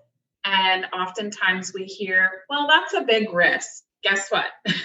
And 0.45 0.86
oftentimes 0.93 1.73
we 1.73 1.86
hear, 1.86 2.43
well, 2.49 2.67
that's 2.67 2.93
a 2.93 3.01
big 3.01 3.34
risk. 3.34 3.84
Guess 4.03 4.29
what? 4.29 4.45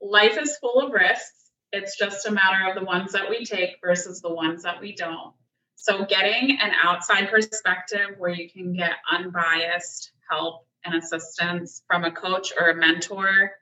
Life 0.00 0.38
is 0.38 0.56
full 0.56 0.80
of 0.80 0.92
risks. 0.92 1.50
It's 1.72 1.98
just 1.98 2.26
a 2.26 2.32
matter 2.32 2.70
of 2.70 2.74
the 2.74 2.84
ones 2.84 3.12
that 3.12 3.28
we 3.28 3.44
take 3.44 3.76
versus 3.84 4.22
the 4.22 4.32
ones 4.32 4.62
that 4.62 4.80
we 4.80 4.94
don't. 4.94 5.34
So, 5.76 6.04
getting 6.04 6.58
an 6.60 6.72
outside 6.82 7.30
perspective 7.30 8.16
where 8.18 8.30
you 8.30 8.50
can 8.50 8.74
get 8.74 8.92
unbiased 9.10 10.12
help 10.28 10.66
and 10.84 10.94
assistance 10.94 11.82
from 11.86 12.04
a 12.04 12.12
coach 12.12 12.52
or 12.58 12.70
a 12.70 12.74
mentor 12.74 13.52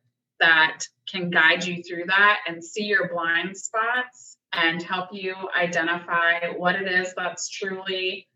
that 0.40 0.84
can 1.10 1.30
guide 1.30 1.64
you 1.64 1.82
through 1.82 2.04
that 2.06 2.38
and 2.46 2.62
see 2.62 2.84
your 2.84 3.08
blind 3.08 3.56
spots 3.56 4.36
and 4.52 4.82
help 4.82 5.08
you 5.12 5.34
identify 5.56 6.48
what 6.56 6.76
it 6.76 6.88
is 6.90 7.12
that's 7.16 7.48
truly 7.48 8.28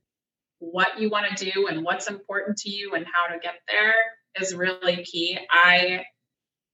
what 0.71 1.01
you 1.01 1.11
want 1.11 1.37
to 1.37 1.51
do 1.51 1.67
and 1.67 1.85
what's 1.85 2.09
important 2.09 2.57
to 2.57 2.71
you 2.71 2.95
and 2.95 3.05
how 3.05 3.35
to 3.35 3.41
get 3.41 3.55
there 3.69 3.95
is 4.41 4.55
really 4.55 5.05
key. 5.05 5.37
I 5.51 6.05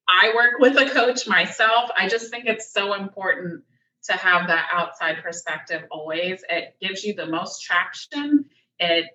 I 0.06 0.32
work 0.34 0.58
with 0.58 0.76
a 0.76 0.90
coach 0.90 1.26
myself. 1.26 1.90
I 1.96 2.08
just 2.08 2.30
think 2.30 2.44
it's 2.46 2.72
so 2.72 2.94
important 2.94 3.64
to 4.04 4.12
have 4.12 4.48
that 4.48 4.68
outside 4.72 5.22
perspective 5.22 5.82
always. 5.90 6.42
It 6.48 6.76
gives 6.80 7.02
you 7.02 7.14
the 7.14 7.26
most 7.26 7.62
traction. 7.62 8.44
It, 8.78 9.06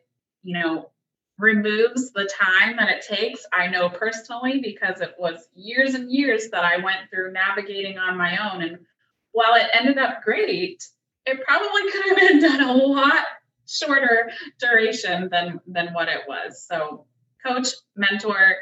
you 0.43 0.57
know, 0.57 0.91
removes 1.37 2.11
the 2.11 2.29
time 2.39 2.77
that 2.77 2.89
it 2.89 3.05
takes. 3.07 3.45
I 3.53 3.67
know 3.67 3.89
personally 3.89 4.59
because 4.59 5.01
it 5.01 5.15
was 5.17 5.47
years 5.55 5.93
and 5.95 6.11
years 6.11 6.49
that 6.51 6.63
I 6.63 6.77
went 6.77 7.09
through 7.11 7.31
navigating 7.31 7.97
on 7.97 8.17
my 8.17 8.37
own. 8.37 8.61
And 8.61 8.77
while 9.31 9.55
it 9.55 9.67
ended 9.73 9.97
up 9.97 10.23
great, 10.23 10.83
it 11.25 11.43
probably 11.43 11.91
could 11.91 12.05
have 12.09 12.17
been 12.17 12.41
done 12.41 12.61
a 12.61 12.73
lot 12.73 13.25
shorter 13.73 14.31
duration 14.59 15.29
than 15.31 15.59
than 15.67 15.93
what 15.93 16.09
it 16.09 16.21
was. 16.27 16.65
So 16.67 17.05
coach, 17.45 17.69
mentor, 17.95 18.55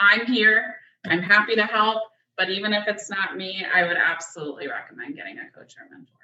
I'm 0.00 0.26
here. 0.26 0.76
I'm 1.06 1.22
happy 1.22 1.54
to 1.56 1.64
help. 1.64 2.02
But 2.36 2.50
even 2.50 2.72
if 2.72 2.88
it's 2.88 3.10
not 3.10 3.36
me, 3.36 3.64
I 3.72 3.86
would 3.86 3.96
absolutely 3.96 4.68
recommend 4.68 5.16
getting 5.16 5.38
a 5.38 5.50
coach 5.56 5.74
or 5.78 5.88
mentor. 5.90 6.14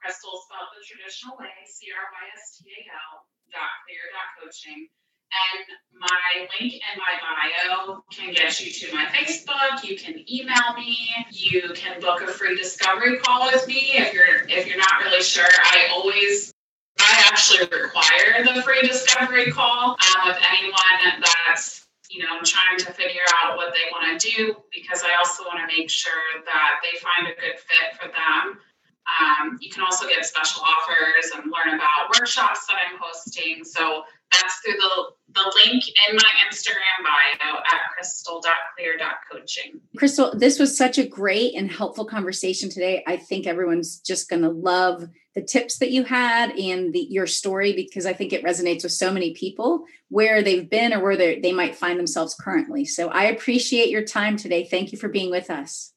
crystal 0.00 0.40
spelled 0.48 0.72
the 0.72 0.80
traditional 0.86 1.36
way, 1.36 1.52
C-R-Y-S-T-A-L 1.66 3.12
dot 3.52 3.72
clear 3.84 4.04
dot 4.16 4.32
coaching. 4.40 4.88
And 5.32 5.66
my 5.98 6.48
link 6.60 6.74
in 6.74 6.94
my 6.96 7.14
bio 7.20 8.02
can 8.12 8.32
get 8.32 8.60
you 8.60 8.70
to 8.70 8.94
my 8.94 9.06
Facebook. 9.06 9.82
You 9.82 9.96
can 9.96 10.24
email 10.30 10.74
me. 10.76 10.96
You 11.30 11.72
can 11.74 12.00
book 12.00 12.22
a 12.22 12.28
free 12.28 12.56
discovery 12.56 13.18
call 13.18 13.46
with 13.46 13.66
me 13.66 13.92
if 13.94 14.12
you're 14.12 14.46
if 14.48 14.66
you're 14.66 14.78
not 14.78 15.02
really 15.02 15.22
sure. 15.22 15.44
I 15.44 15.88
always 15.90 16.52
I 16.98 17.24
actually 17.28 17.66
require 17.68 18.44
the 18.44 18.62
free 18.62 18.82
discovery 18.82 19.50
call 19.50 19.90
um, 19.90 20.26
with 20.26 20.38
anyone 20.50 21.20
that's 21.20 21.86
you 22.10 22.22
know 22.22 22.40
trying 22.44 22.78
to 22.78 22.92
figure 22.92 23.26
out 23.42 23.56
what 23.56 23.74
they 23.74 23.90
want 23.92 24.20
to 24.20 24.30
do 24.30 24.56
because 24.72 25.02
I 25.02 25.16
also 25.18 25.44
want 25.44 25.58
to 25.58 25.76
make 25.76 25.90
sure 25.90 26.12
that 26.44 26.80
they 26.82 26.98
find 26.98 27.26
a 27.26 27.40
good 27.40 27.58
fit 27.58 28.00
for 28.00 28.08
them. 28.08 28.58
Um, 29.06 29.58
you 29.60 29.70
can 29.70 29.84
also 29.84 30.08
get 30.08 30.24
special 30.26 30.62
offers 30.62 31.30
and 31.36 31.44
learn 31.52 31.74
about 31.74 32.10
workshops 32.18 32.66
that 32.66 32.76
I'm 32.76 32.98
hosting. 33.00 33.62
So 33.62 34.02
that's 34.32 34.56
through 34.64 34.74
the, 34.74 35.04
the 35.34 35.54
link 35.64 35.84
in 36.08 36.16
my 36.16 36.30
Instagram 36.48 37.04
bio 37.04 37.58
at 37.58 37.90
crystal.clear.coaching. 37.94 39.80
Crystal, 39.96 40.32
this 40.36 40.58
was 40.58 40.76
such 40.76 40.98
a 40.98 41.06
great 41.06 41.54
and 41.54 41.70
helpful 41.70 42.04
conversation 42.04 42.68
today. 42.68 43.04
I 43.06 43.16
think 43.16 43.46
everyone's 43.46 44.00
just 44.00 44.28
going 44.28 44.42
to 44.42 44.50
love 44.50 45.08
the 45.34 45.42
tips 45.42 45.78
that 45.78 45.90
you 45.90 46.02
had 46.04 46.50
and 46.58 46.92
the, 46.92 47.06
your 47.10 47.26
story 47.26 47.72
because 47.72 48.06
I 48.06 48.12
think 48.14 48.32
it 48.32 48.42
resonates 48.44 48.82
with 48.82 48.92
so 48.92 49.12
many 49.12 49.34
people 49.34 49.84
where 50.08 50.42
they've 50.42 50.68
been 50.68 50.92
or 50.92 51.02
where 51.02 51.16
they 51.16 51.52
might 51.52 51.76
find 51.76 51.98
themselves 51.98 52.34
currently. 52.34 52.84
So 52.84 53.08
I 53.08 53.24
appreciate 53.24 53.90
your 53.90 54.04
time 54.04 54.36
today. 54.36 54.64
Thank 54.64 54.92
you 54.92 54.98
for 54.98 55.08
being 55.08 55.30
with 55.30 55.50
us. 55.50 55.92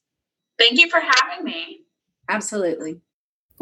Thank 0.58 0.78
you 0.78 0.90
for 0.90 1.00
having 1.00 1.44
me. 1.44 1.80
Absolutely. 2.28 3.00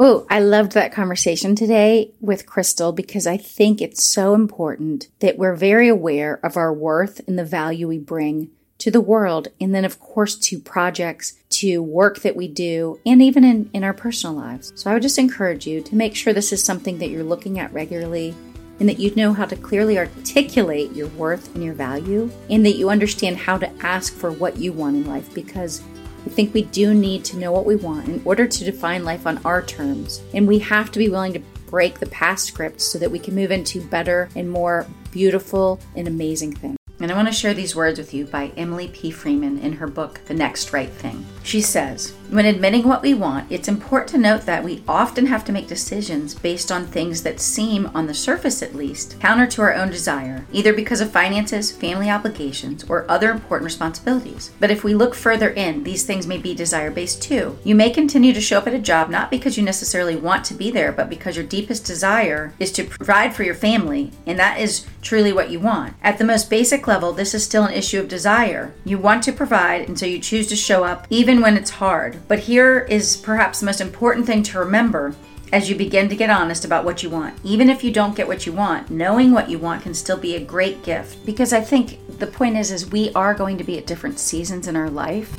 Oh, 0.00 0.28
I 0.30 0.38
loved 0.38 0.72
that 0.72 0.92
conversation 0.92 1.56
today 1.56 2.12
with 2.20 2.46
Crystal 2.46 2.92
because 2.92 3.26
I 3.26 3.36
think 3.36 3.82
it's 3.82 4.04
so 4.04 4.32
important 4.32 5.08
that 5.18 5.38
we're 5.38 5.56
very 5.56 5.88
aware 5.88 6.38
of 6.44 6.56
our 6.56 6.72
worth 6.72 7.20
and 7.26 7.36
the 7.36 7.44
value 7.44 7.88
we 7.88 7.98
bring 7.98 8.48
to 8.78 8.92
the 8.92 9.00
world. 9.00 9.48
And 9.60 9.74
then, 9.74 9.84
of 9.84 9.98
course, 9.98 10.36
to 10.36 10.60
projects, 10.60 11.32
to 11.50 11.82
work 11.82 12.20
that 12.20 12.36
we 12.36 12.46
do, 12.46 13.00
and 13.04 13.20
even 13.20 13.42
in, 13.42 13.70
in 13.74 13.82
our 13.82 13.92
personal 13.92 14.36
lives. 14.36 14.72
So 14.76 14.88
I 14.88 14.92
would 14.92 15.02
just 15.02 15.18
encourage 15.18 15.66
you 15.66 15.82
to 15.82 15.96
make 15.96 16.14
sure 16.14 16.32
this 16.32 16.52
is 16.52 16.62
something 16.62 16.98
that 16.98 17.08
you're 17.08 17.24
looking 17.24 17.58
at 17.58 17.72
regularly 17.72 18.36
and 18.78 18.88
that 18.88 19.00
you 19.00 19.12
know 19.16 19.32
how 19.32 19.46
to 19.46 19.56
clearly 19.56 19.98
articulate 19.98 20.92
your 20.92 21.08
worth 21.08 21.52
and 21.56 21.64
your 21.64 21.74
value, 21.74 22.30
and 22.48 22.64
that 22.64 22.76
you 22.76 22.88
understand 22.88 23.36
how 23.36 23.58
to 23.58 23.68
ask 23.84 24.14
for 24.14 24.30
what 24.30 24.58
you 24.58 24.72
want 24.72 24.94
in 24.94 25.08
life 25.08 25.34
because 25.34 25.82
I 26.26 26.30
think 26.30 26.54
we 26.54 26.62
do 26.62 26.94
need 26.94 27.24
to 27.26 27.36
know 27.36 27.52
what 27.52 27.66
we 27.66 27.76
want 27.76 28.08
in 28.08 28.22
order 28.24 28.46
to 28.46 28.64
define 28.64 29.04
life 29.04 29.26
on 29.26 29.38
our 29.44 29.62
terms. 29.62 30.22
And 30.34 30.46
we 30.46 30.58
have 30.60 30.90
to 30.92 30.98
be 30.98 31.08
willing 31.08 31.32
to 31.34 31.40
break 31.68 31.98
the 31.98 32.06
past 32.06 32.46
script 32.46 32.80
so 32.80 32.98
that 32.98 33.10
we 33.10 33.18
can 33.18 33.34
move 33.34 33.50
into 33.50 33.80
better 33.80 34.28
and 34.34 34.50
more 34.50 34.86
beautiful 35.10 35.80
and 35.94 36.08
amazing 36.08 36.54
things. 36.54 36.77
And 37.00 37.12
I 37.12 37.14
want 37.14 37.28
to 37.28 37.34
share 37.34 37.54
these 37.54 37.76
words 37.76 37.98
with 37.98 38.12
you 38.12 38.24
by 38.24 38.50
Emily 38.56 38.88
P. 38.88 39.12
Freeman 39.12 39.58
in 39.60 39.74
her 39.74 39.86
book, 39.86 40.20
The 40.26 40.34
Next 40.34 40.72
Right 40.72 40.90
Thing. 40.90 41.24
She 41.44 41.60
says, 41.60 42.12
When 42.28 42.44
admitting 42.44 42.88
what 42.88 43.02
we 43.02 43.14
want, 43.14 43.50
it's 43.52 43.68
important 43.68 44.10
to 44.10 44.18
note 44.18 44.42
that 44.46 44.64
we 44.64 44.82
often 44.88 45.26
have 45.26 45.44
to 45.44 45.52
make 45.52 45.68
decisions 45.68 46.34
based 46.34 46.72
on 46.72 46.86
things 46.86 47.22
that 47.22 47.38
seem, 47.38 47.86
on 47.94 48.08
the 48.08 48.14
surface 48.14 48.62
at 48.62 48.74
least, 48.74 49.18
counter 49.20 49.46
to 49.46 49.62
our 49.62 49.74
own 49.74 49.90
desire, 49.90 50.44
either 50.52 50.72
because 50.72 51.00
of 51.00 51.12
finances, 51.12 51.70
family 51.70 52.10
obligations, 52.10 52.84
or 52.84 53.08
other 53.08 53.30
important 53.30 53.64
responsibilities. 53.64 54.50
But 54.58 54.72
if 54.72 54.82
we 54.82 54.94
look 54.94 55.14
further 55.14 55.50
in, 55.50 55.84
these 55.84 56.04
things 56.04 56.26
may 56.26 56.38
be 56.38 56.52
desire 56.52 56.90
based 56.90 57.22
too. 57.22 57.56
You 57.62 57.76
may 57.76 57.90
continue 57.90 58.32
to 58.32 58.40
show 58.40 58.58
up 58.58 58.66
at 58.66 58.74
a 58.74 58.78
job 58.78 59.08
not 59.08 59.30
because 59.30 59.56
you 59.56 59.62
necessarily 59.62 60.16
want 60.16 60.44
to 60.46 60.54
be 60.54 60.72
there, 60.72 60.90
but 60.90 61.08
because 61.08 61.36
your 61.36 61.46
deepest 61.46 61.86
desire 61.86 62.52
is 62.58 62.72
to 62.72 62.84
provide 62.84 63.36
for 63.36 63.44
your 63.44 63.54
family, 63.54 64.10
and 64.26 64.36
that 64.38 64.58
is 64.58 64.84
truly 65.00 65.32
what 65.32 65.50
you 65.50 65.60
want. 65.60 65.94
At 66.02 66.18
the 66.18 66.24
most 66.24 66.50
basic 66.50 66.87
level, 66.88 67.12
this 67.12 67.34
is 67.34 67.44
still 67.44 67.64
an 67.64 67.74
issue 67.74 68.00
of 68.00 68.08
desire. 68.08 68.74
You 68.84 68.98
want 68.98 69.22
to 69.24 69.32
provide, 69.32 69.86
and 69.86 69.96
so 69.96 70.06
you 70.06 70.18
choose 70.18 70.48
to 70.48 70.56
show 70.56 70.82
up 70.82 71.06
even 71.10 71.40
when 71.40 71.56
it's 71.56 71.70
hard. 71.70 72.26
But 72.26 72.40
here 72.40 72.80
is 72.80 73.16
perhaps 73.16 73.60
the 73.60 73.66
most 73.66 73.80
important 73.80 74.26
thing 74.26 74.42
to 74.44 74.58
remember 74.58 75.14
as 75.52 75.70
you 75.70 75.76
begin 75.76 76.08
to 76.08 76.16
get 76.16 76.30
honest 76.30 76.64
about 76.64 76.84
what 76.84 77.02
you 77.02 77.10
want. 77.10 77.38
Even 77.44 77.70
if 77.70 77.84
you 77.84 77.92
don't 77.92 78.16
get 78.16 78.26
what 78.26 78.46
you 78.46 78.52
want, 78.52 78.90
knowing 78.90 79.32
what 79.32 79.48
you 79.48 79.58
want 79.58 79.82
can 79.82 79.94
still 79.94 80.16
be 80.16 80.34
a 80.34 80.44
great 80.44 80.82
gift. 80.82 81.24
Because 81.24 81.52
I 81.52 81.60
think 81.60 82.18
the 82.18 82.26
point 82.26 82.56
is 82.56 82.70
is 82.70 82.90
we 82.90 83.12
are 83.14 83.34
going 83.34 83.58
to 83.58 83.64
be 83.64 83.78
at 83.78 83.86
different 83.86 84.18
seasons 84.18 84.66
in 84.66 84.76
our 84.76 84.90
life. 84.90 85.38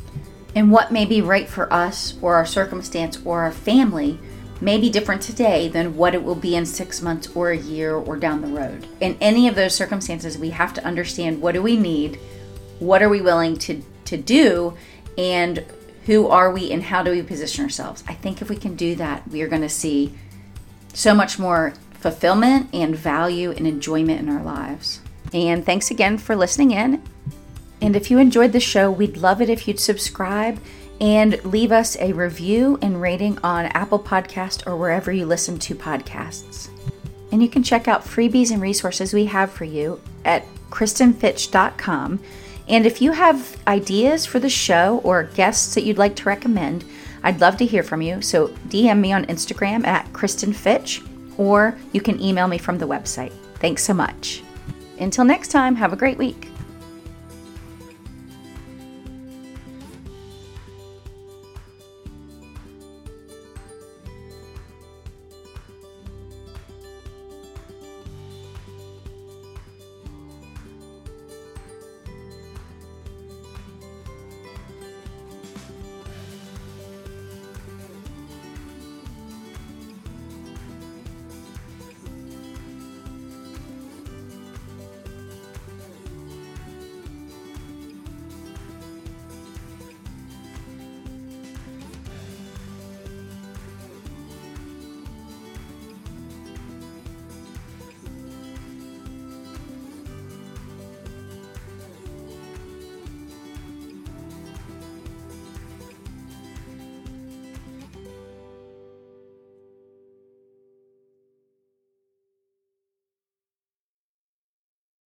And 0.54 0.72
what 0.72 0.90
may 0.90 1.04
be 1.04 1.20
right 1.20 1.48
for 1.48 1.72
us 1.72 2.14
or 2.20 2.34
our 2.34 2.46
circumstance 2.46 3.20
or 3.24 3.42
our 3.42 3.52
family 3.52 4.18
may 4.60 4.78
be 4.78 4.90
different 4.90 5.22
today 5.22 5.68
than 5.68 5.96
what 5.96 6.14
it 6.14 6.22
will 6.22 6.34
be 6.34 6.54
in 6.54 6.66
six 6.66 7.00
months 7.00 7.28
or 7.34 7.50
a 7.50 7.56
year 7.56 7.94
or 7.94 8.16
down 8.16 8.42
the 8.42 8.48
road. 8.48 8.86
In 9.00 9.16
any 9.20 9.48
of 9.48 9.54
those 9.54 9.74
circumstances, 9.74 10.36
we 10.36 10.50
have 10.50 10.74
to 10.74 10.84
understand 10.84 11.40
what 11.40 11.54
do 11.54 11.62
we 11.62 11.76
need, 11.76 12.18
what 12.78 13.02
are 13.02 13.08
we 13.08 13.20
willing 13.20 13.56
to, 13.58 13.82
to 14.04 14.16
do, 14.16 14.76
and 15.16 15.64
who 16.06 16.28
are 16.28 16.50
we 16.50 16.72
and 16.72 16.82
how 16.82 17.02
do 17.02 17.10
we 17.10 17.22
position 17.22 17.64
ourselves. 17.64 18.02
I 18.06 18.14
think 18.14 18.42
if 18.42 18.50
we 18.50 18.56
can 18.56 18.74
do 18.74 18.94
that, 18.96 19.26
we 19.28 19.42
are 19.42 19.48
going 19.48 19.62
to 19.62 19.68
see 19.68 20.14
so 20.92 21.14
much 21.14 21.38
more 21.38 21.74
fulfillment 21.92 22.68
and 22.72 22.96
value 22.96 23.50
and 23.52 23.66
enjoyment 23.66 24.20
in 24.20 24.28
our 24.28 24.42
lives. 24.42 25.00
And 25.32 25.64
thanks 25.64 25.90
again 25.90 26.18
for 26.18 26.34
listening 26.34 26.72
in. 26.72 27.02
And 27.80 27.96
if 27.96 28.10
you 28.10 28.18
enjoyed 28.18 28.52
the 28.52 28.60
show, 28.60 28.90
we'd 28.90 29.16
love 29.16 29.40
it 29.40 29.48
if 29.48 29.68
you'd 29.68 29.80
subscribe 29.80 30.58
and 31.00 31.42
leave 31.44 31.72
us 31.72 31.96
a 31.98 32.12
review 32.12 32.78
and 32.82 33.00
rating 33.00 33.38
on 33.38 33.66
Apple 33.66 33.98
Podcast 33.98 34.66
or 34.66 34.76
wherever 34.76 35.10
you 35.10 35.26
listen 35.26 35.58
to 35.58 35.74
podcasts. 35.74 36.68
And 37.32 37.42
you 37.42 37.48
can 37.48 37.62
check 37.62 37.88
out 37.88 38.04
freebies 38.04 38.50
and 38.50 38.60
resources 38.60 39.14
we 39.14 39.24
have 39.26 39.50
for 39.50 39.64
you 39.64 40.00
at 40.24 40.44
kristenfitch.com. 40.70 42.20
And 42.68 42.86
if 42.86 43.00
you 43.00 43.12
have 43.12 43.56
ideas 43.66 44.26
for 44.26 44.38
the 44.38 44.50
show 44.50 45.00
or 45.02 45.24
guests 45.24 45.74
that 45.74 45.82
you'd 45.82 45.98
like 45.98 46.16
to 46.16 46.24
recommend, 46.24 46.84
I'd 47.22 47.40
love 47.40 47.56
to 47.58 47.66
hear 47.66 47.82
from 47.82 48.02
you. 48.02 48.22
So 48.22 48.48
DM 48.68 49.00
me 49.00 49.12
on 49.12 49.26
Instagram 49.26 49.86
at 49.86 50.12
Kristen 50.12 50.52
Fitch, 50.52 51.02
or 51.36 51.76
you 51.92 52.00
can 52.00 52.20
email 52.20 52.48
me 52.48 52.58
from 52.58 52.78
the 52.78 52.86
website. 52.86 53.32
Thanks 53.56 53.82
so 53.82 53.94
much. 53.94 54.42
Until 54.98 55.24
next 55.24 55.48
time, 55.48 55.74
have 55.76 55.92
a 55.92 55.96
great 55.96 56.18
week. 56.18 56.48